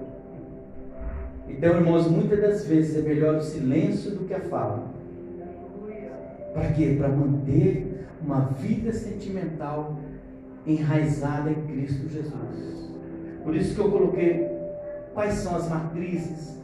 Então, 1.56 1.76
irmãos, 1.76 2.10
muitas 2.10 2.40
das 2.40 2.66
vezes 2.66 2.96
é 2.96 3.08
melhor 3.08 3.36
o 3.36 3.40
silêncio 3.40 4.10
do 4.10 4.24
que 4.24 4.34
a 4.34 4.40
fala. 4.40 4.92
Para 6.52 6.72
quê? 6.72 6.96
Para 6.98 7.08
manter 7.08 8.06
uma 8.20 8.40
vida 8.58 8.92
sentimental 8.92 9.96
enraizada 10.66 11.50
em 11.50 11.66
Cristo 11.66 12.08
Jesus. 12.08 12.90
Por 13.44 13.54
isso 13.54 13.74
que 13.74 13.80
eu 13.80 13.90
coloquei 13.90 14.50
quais 15.12 15.34
são 15.34 15.54
as 15.54 15.68
matrizes 15.68 16.58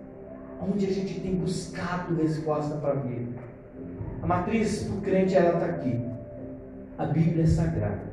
onde 0.60 0.86
a 0.86 0.92
gente 0.92 1.20
tem 1.20 1.36
buscado 1.36 2.20
resposta 2.20 2.74
para 2.76 2.92
a 2.92 2.96
vida. 2.96 3.30
A 4.22 4.26
matriz 4.26 4.84
do 4.84 5.00
crente 5.02 5.36
ela 5.36 5.54
está 5.54 5.66
aqui. 5.66 6.00
A 6.98 7.06
Bíblia 7.06 7.44
é 7.44 7.46
sagrada. 7.46 8.10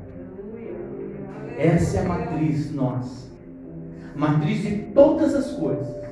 Essa 1.58 1.98
é 1.98 2.00
a 2.02 2.08
matriz 2.08 2.72
nossa. 2.72 3.26
Matriz 4.14 4.62
de 4.62 4.76
todas 4.94 5.34
as 5.34 5.52
coisas. 5.52 6.07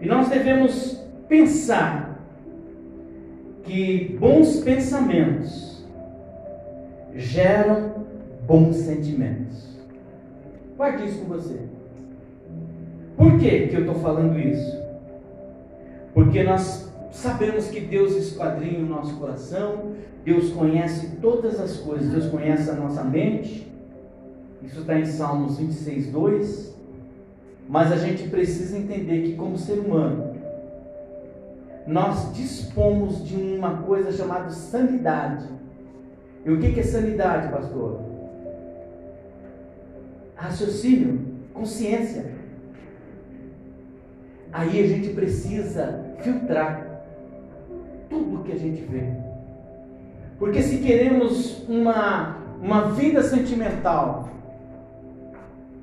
E 0.00 0.06
nós 0.06 0.28
devemos 0.28 1.00
pensar 1.28 2.20
que 3.64 4.16
bons 4.18 4.60
pensamentos 4.60 5.84
geram 7.14 8.06
bons 8.46 8.76
sentimentos. 8.76 9.68
Guarde 10.76 11.06
isso 11.06 11.18
com 11.20 11.26
você. 11.26 11.58
Por 13.16 13.38
que, 13.38 13.66
que 13.66 13.74
eu 13.74 13.80
estou 13.80 13.96
falando 13.96 14.38
isso? 14.38 14.78
Porque 16.14 16.44
nós 16.44 16.88
sabemos 17.10 17.68
que 17.68 17.80
Deus 17.80 18.14
esquadrinha 18.14 18.78
o 18.78 18.86
nosso 18.86 19.16
coração, 19.16 19.92
Deus 20.24 20.50
conhece 20.50 21.16
todas 21.20 21.60
as 21.60 21.78
coisas, 21.78 22.10
Deus 22.10 22.26
conhece 22.26 22.70
a 22.70 22.74
nossa 22.74 23.02
mente. 23.02 23.70
Isso 24.62 24.80
está 24.80 24.98
em 24.98 25.04
Salmos 25.04 25.58
26, 25.58 26.12
2. 26.12 26.77
Mas 27.68 27.92
a 27.92 27.96
gente 27.96 28.26
precisa 28.28 28.78
entender 28.78 29.24
que, 29.24 29.36
como 29.36 29.58
ser 29.58 29.78
humano, 29.78 30.34
nós 31.86 32.32
dispomos 32.34 33.26
de 33.26 33.36
uma 33.36 33.82
coisa 33.82 34.10
chamada 34.10 34.50
sanidade. 34.50 35.46
E 36.46 36.50
o 36.50 36.58
que 36.58 36.80
é 36.80 36.82
sanidade, 36.82 37.52
pastor? 37.52 38.00
Raciocínio, 40.34 41.20
consciência. 41.52 42.32
Aí 44.50 44.82
a 44.82 44.86
gente 44.86 45.10
precisa 45.10 46.06
filtrar 46.20 47.02
tudo 48.08 48.44
que 48.44 48.52
a 48.52 48.58
gente 48.58 48.80
vê. 48.82 49.12
Porque 50.38 50.62
se 50.62 50.78
queremos 50.78 51.68
uma, 51.68 52.38
uma 52.62 52.92
vida 52.92 53.22
sentimental 53.22 54.30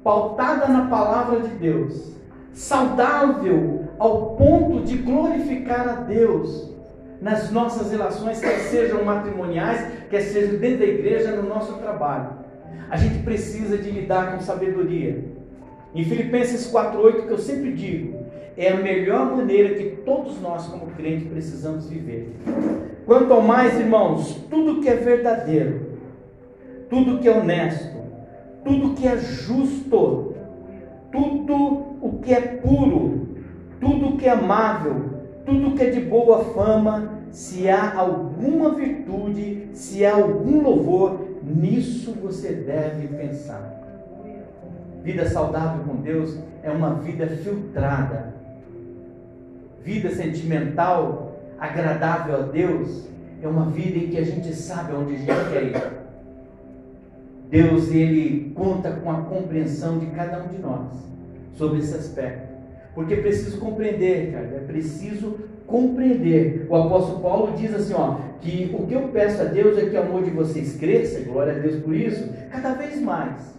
pautada 0.06 0.68
na 0.68 0.86
palavra 0.86 1.40
de 1.40 1.48
Deus, 1.56 2.12
saudável 2.54 3.86
ao 3.98 4.36
ponto 4.36 4.84
de 4.84 4.98
glorificar 4.98 5.90
a 5.90 5.94
Deus 6.04 6.70
nas 7.20 7.50
nossas 7.50 7.90
relações, 7.90 8.40
quer 8.40 8.60
sejam 8.60 9.04
matrimoniais, 9.04 9.84
quer 10.12 10.22
sejam 10.22 10.60
dentro 10.60 10.78
da 10.78 10.86
igreja, 10.86 11.36
no 11.36 11.50
nosso 11.50 11.74
trabalho. 11.80 12.30
A 12.88 12.98
gente 12.98 13.24
precisa 13.24 13.80
de 13.80 13.90
lidar 13.90 14.34
com 14.34 14.42
sabedoria. 14.42 15.26
Em 15.96 16.04
Filipenses 16.04 16.72
4:8 16.72 17.26
que 17.26 17.32
eu 17.32 17.40
sempre 17.40 17.74
digo, 17.74 18.28
é 18.56 18.74
a 18.74 18.76
melhor 18.76 19.36
maneira 19.36 19.74
que 19.74 20.04
todos 20.06 20.40
nós 20.40 20.68
como 20.68 20.86
crentes 20.92 21.28
precisamos 21.28 21.90
viver. 21.90 22.32
Quanto 23.08 23.34
ao 23.34 23.42
mais, 23.42 23.80
irmãos, 23.80 24.40
tudo 24.52 24.82
que 24.82 24.88
é 24.88 24.96
verdadeiro, 24.98 25.98
tudo 26.92 27.18
que 27.18 27.28
é 27.28 27.36
honesto, 27.36 28.05
tudo 28.66 28.96
que 28.96 29.08
é 29.08 29.16
justo, 29.16 30.34
tudo 31.12 31.56
o 32.02 32.20
que 32.22 32.34
é 32.34 32.42
puro, 32.42 33.28
tudo 33.80 34.18
que 34.18 34.26
é 34.26 34.32
amável, 34.32 35.06
tudo 35.46 35.76
que 35.76 35.84
é 35.84 35.92
de 35.92 36.02
boa 36.02 36.44
fama, 36.46 37.12
se 37.30 37.70
há 37.70 37.96
alguma 37.96 38.74
virtude, 38.74 39.70
se 39.72 40.04
há 40.04 40.16
algum 40.16 40.64
louvor, 40.64 41.22
nisso 41.44 42.14
você 42.22 42.54
deve 42.54 43.08
pensar. 43.10 43.72
Vida 45.04 45.30
saudável 45.30 45.84
com 45.86 45.98
Deus 45.98 46.36
é 46.64 46.72
uma 46.72 46.96
vida 46.96 47.28
filtrada. 47.28 48.34
Vida 49.84 50.10
sentimental, 50.10 51.36
agradável 51.60 52.36
a 52.36 52.42
Deus, 52.48 53.08
é 53.44 53.48
uma 53.48 53.66
vida 53.68 54.00
em 54.00 54.08
que 54.08 54.18
a 54.18 54.26
gente 54.26 54.52
sabe 54.56 54.96
onde 54.96 55.14
a 55.14 55.18
gente 55.18 55.50
quer 55.52 55.64
ir. 55.64 55.95
Deus, 57.50 57.92
ele 57.92 58.52
conta 58.56 58.92
com 58.92 59.12
a 59.12 59.22
compreensão 59.22 60.00
de 60.00 60.08
cada 60.08 60.44
um 60.44 60.48
de 60.48 60.58
nós 60.60 60.88
sobre 61.54 61.80
esse 61.80 61.96
aspecto. 61.96 62.56
Porque 62.94 63.14
é 63.14 63.22
preciso 63.22 63.60
compreender, 63.60 64.32
cara, 64.32 64.46
é 64.46 64.64
preciso 64.66 65.38
compreender. 65.68 66.66
O 66.70 66.76
apóstolo 66.76 67.20
Paulo 67.20 67.58
diz 67.58 67.74
assim, 67.74 67.94
ó, 67.94 68.18
que 68.40 68.74
o 68.78 68.86
que 68.86 68.94
eu 68.94 69.10
peço 69.10 69.42
a 69.42 69.46
Deus 69.46 69.78
é 69.78 69.86
que 69.86 69.96
o 69.96 70.02
amor 70.02 70.24
de 70.24 70.30
vocês 70.30 70.78
cresça, 70.78 71.20
glória 71.22 71.54
a 71.54 71.60
Deus 71.60 71.84
por 71.84 71.96
isso, 71.96 72.30
cada 72.52 72.74
vez 72.74 73.02
mais. 73.02 73.54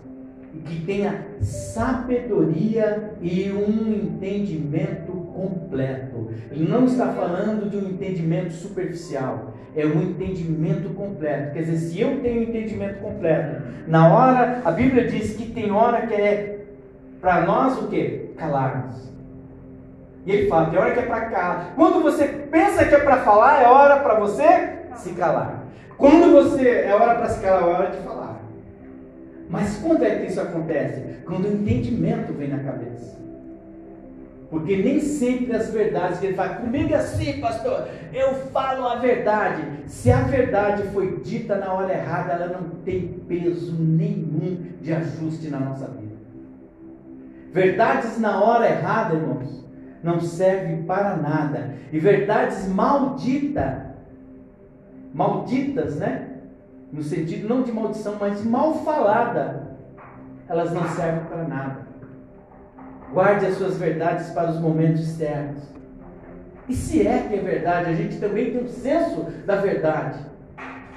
E 0.54 0.58
que 0.58 0.86
tenha 0.86 1.26
sabedoria 1.40 3.12
e 3.20 3.50
um 3.52 3.92
entendimento 3.92 5.05
completo. 5.36 6.30
Ele 6.50 6.66
não 6.68 6.86
está 6.86 7.08
falando 7.08 7.68
de 7.70 7.76
um 7.76 7.90
entendimento 7.90 8.52
superficial, 8.52 9.54
é 9.76 9.84
um 9.84 10.02
entendimento 10.02 10.88
completo. 10.94 11.52
Quer 11.52 11.64
dizer, 11.64 11.76
se 11.76 12.00
eu 12.00 12.20
tenho 12.22 12.40
um 12.40 12.44
entendimento 12.44 12.98
completo, 13.00 13.62
na 13.86 14.12
hora, 14.12 14.62
a 14.64 14.70
Bíblia 14.70 15.06
diz 15.06 15.36
que 15.36 15.52
tem 15.52 15.70
hora 15.70 16.06
que 16.06 16.14
é 16.14 16.64
para 17.20 17.42
nós 17.42 17.78
o 17.82 17.88
que? 17.88 18.30
Calarmos. 18.36 19.12
E 20.24 20.32
ele 20.32 20.48
fala, 20.48 20.70
tem 20.70 20.78
hora 20.78 20.92
que 20.92 21.00
é 21.00 21.02
para 21.02 21.26
calar. 21.26 21.72
Quando 21.76 22.02
você 22.02 22.26
pensa 22.26 22.84
que 22.84 22.94
é 22.94 22.98
para 22.98 23.18
falar, 23.18 23.62
é 23.62 23.68
hora 23.68 24.00
para 24.00 24.18
você 24.18 24.70
se 24.96 25.12
calar. 25.12 25.64
Quando 25.96 26.32
você 26.32 26.68
é 26.68 26.94
hora 26.94 27.14
para 27.14 27.28
se 27.28 27.40
calar, 27.40 27.62
é 27.62 27.66
hora 27.66 27.90
de 27.90 27.98
falar. 27.98 28.40
Mas 29.48 29.76
quando 29.76 30.02
é 30.02 30.16
que 30.16 30.26
isso 30.26 30.40
acontece? 30.40 31.22
Quando 31.24 31.44
o 31.44 31.52
entendimento 31.52 32.32
vem 32.32 32.48
na 32.48 32.58
cabeça. 32.58 33.25
Porque 34.50 34.76
nem 34.76 35.00
sempre 35.00 35.56
as 35.56 35.70
verdades 35.70 36.20
que 36.20 36.26
ele 36.26 36.36
fala, 36.36 36.56
comigo 36.56 36.92
é 36.92 36.96
assim, 36.96 37.40
pastor, 37.40 37.88
eu 38.12 38.34
falo 38.52 38.86
a 38.86 38.96
verdade. 38.96 39.62
Se 39.86 40.10
a 40.10 40.22
verdade 40.22 40.84
foi 40.94 41.20
dita 41.20 41.56
na 41.56 41.72
hora 41.72 41.92
errada, 41.92 42.32
ela 42.34 42.46
não 42.60 42.68
tem 42.84 43.08
peso 43.28 43.74
nenhum 43.74 44.72
de 44.80 44.92
ajuste 44.92 45.48
na 45.48 45.58
nossa 45.58 45.86
vida. 45.88 46.14
Verdades 47.52 48.20
na 48.20 48.40
hora 48.40 48.68
errada, 48.68 49.14
irmãos, 49.14 49.66
não 50.02 50.20
serve 50.20 50.82
para 50.84 51.16
nada. 51.16 51.74
E 51.90 51.98
verdades 51.98 52.68
malditas, 52.68 53.82
malditas, 55.12 55.96
né? 55.96 56.28
No 56.92 57.02
sentido 57.02 57.48
não 57.48 57.62
de 57.62 57.72
maldição, 57.72 58.16
mas 58.20 58.44
mal 58.44 58.74
falada, 58.84 59.76
elas 60.48 60.72
não 60.72 60.86
servem 60.90 61.24
para 61.24 61.44
nada. 61.48 61.85
Guarde 63.12 63.46
as 63.46 63.54
suas 63.54 63.76
verdades 63.76 64.30
para 64.30 64.50
os 64.50 64.60
momentos 64.60 65.00
externos. 65.00 65.62
E 66.68 66.74
se 66.74 67.06
é 67.06 67.26
que 67.28 67.34
é 67.34 67.40
verdade, 67.40 67.90
a 67.90 67.94
gente 67.94 68.18
também 68.18 68.50
tem 68.50 68.64
um 68.64 68.68
senso 68.68 69.26
da 69.46 69.56
verdade. 69.56 70.18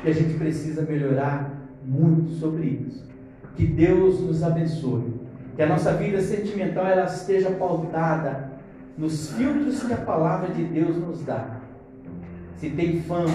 E 0.03 0.10
a 0.10 0.14
gente 0.14 0.34
precisa 0.38 0.82
melhorar 0.82 1.51
muito 1.86 2.32
sobre 2.32 2.86
isso. 2.88 3.07
Que 3.55 3.66
Deus 3.66 4.20
nos 4.22 4.41
abençoe. 4.41 5.14
Que 5.55 5.62
a 5.62 5.68
nossa 5.68 5.93
vida 5.93 6.22
sentimental 6.22 6.88
ela 6.88 7.05
esteja 7.05 7.51
pautada 7.51 8.49
nos 8.97 9.32
filtros 9.34 9.84
que 9.84 9.93
a 9.93 9.97
palavra 9.97 10.53
de 10.53 10.64
Deus 10.64 10.97
nos 10.97 11.24
dá. 11.24 11.57
Se 12.55 12.70
tem 12.70 13.01
fama, 13.01 13.30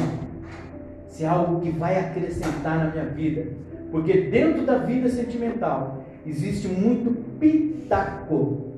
se 1.09 1.25
é 1.25 1.29
algo 1.29 1.61
que 1.61 1.71
vai 1.71 1.99
acrescentar 1.99 2.79
na 2.79 2.91
minha 2.91 3.07
vida. 3.07 3.47
Porque 3.91 4.23
dentro 4.23 4.67
da 4.67 4.79
vida 4.79 5.09
sentimental 5.09 6.05
existe 6.27 6.67
muito 6.67 7.34
pitaco. 7.45 8.73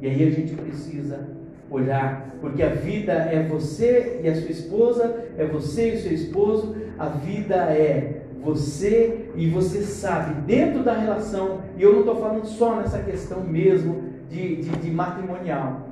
E 0.00 0.08
aí 0.08 0.26
a 0.26 0.30
gente 0.30 0.54
precisa 0.54 1.28
olhar, 1.70 2.34
porque 2.40 2.62
a 2.62 2.68
vida 2.68 3.12
é 3.12 3.46
você 3.46 4.20
e 4.22 4.28
a 4.28 4.34
sua 4.34 4.50
esposa, 4.50 5.24
é 5.38 5.46
você 5.46 5.90
e 5.90 5.98
seu 5.98 6.12
esposo, 6.12 6.74
a 6.98 7.08
vida 7.08 7.54
é 7.54 8.22
você 8.42 9.28
e 9.36 9.48
você 9.48 9.82
sabe, 9.82 10.42
dentro 10.42 10.82
da 10.82 10.92
relação, 10.92 11.60
e 11.78 11.82
eu 11.82 11.92
não 11.92 12.00
estou 12.00 12.16
falando 12.16 12.44
só 12.44 12.76
nessa 12.76 12.98
questão 12.98 13.42
mesmo 13.44 14.02
de, 14.28 14.56
de, 14.56 14.70
de 14.70 14.90
matrimonial, 14.90 15.88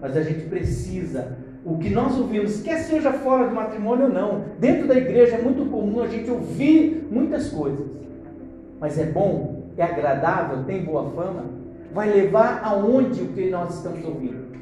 mas 0.00 0.16
a 0.16 0.22
gente 0.22 0.46
precisa. 0.46 1.38
O 1.64 1.78
que 1.78 1.88
nós 1.88 2.18
ouvimos, 2.18 2.60
quer 2.60 2.78
seja 2.78 3.12
fora 3.12 3.48
do 3.48 3.54
matrimônio 3.54 4.06
ou 4.06 4.12
não, 4.12 4.44
dentro 4.58 4.88
da 4.88 4.96
igreja 4.96 5.36
é 5.36 5.42
muito 5.42 5.70
comum 5.70 6.02
a 6.02 6.08
gente 6.08 6.28
ouvir 6.28 7.06
muitas 7.08 7.50
coisas. 7.50 7.86
Mas 8.80 8.98
é 8.98 9.04
bom, 9.04 9.51
é 9.76 9.82
agradável, 9.82 10.64
tem 10.64 10.84
boa 10.84 11.10
fama, 11.10 11.44
vai 11.92 12.12
levar 12.12 12.62
aonde 12.64 13.22
o 13.22 13.28
que 13.28 13.50
nós 13.50 13.76
estamos 13.76 14.04
ouvindo. 14.04 14.52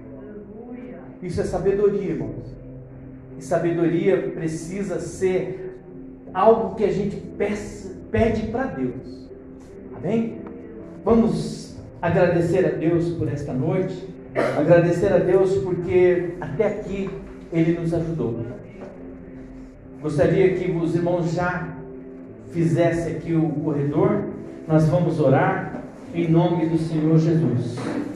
Isso 1.22 1.40
é 1.40 1.44
sabedoria, 1.44 2.11
irmãos. 2.11 2.56
E 3.38 3.42
sabedoria 3.42 4.30
precisa 4.34 5.00
ser 5.00 5.80
algo 6.32 6.74
que 6.74 6.84
a 6.84 6.92
gente 6.92 7.16
pede 8.11 8.46
para 8.48 8.64
Deus. 8.64 9.28
Amém? 9.96 10.40
Vamos 11.04 11.78
agradecer 12.00 12.64
a 12.66 12.70
Deus 12.70 13.11
por 13.11 13.28
esta 13.28 13.52
noite. 13.52 14.08
Agradecer 14.58 15.12
a 15.12 15.18
Deus 15.18 15.56
porque 15.58 16.34
até 16.40 16.66
aqui 16.66 17.11
Ele 17.52 17.78
nos 17.78 17.92
ajudou. 17.92 18.44
Gostaria 20.00 20.54
que 20.54 20.70
os 20.70 20.94
irmãos 20.94 21.32
já 21.32 21.76
fizessem 22.50 23.16
aqui 23.16 23.34
o 23.34 23.48
corredor. 23.50 24.24
Nós 24.71 24.89
vamos 24.89 25.18
orar 25.18 25.83
em 26.14 26.31
nome 26.31 26.68
do 26.68 26.79
Senhor 26.79 27.18
Jesus. 27.18 27.77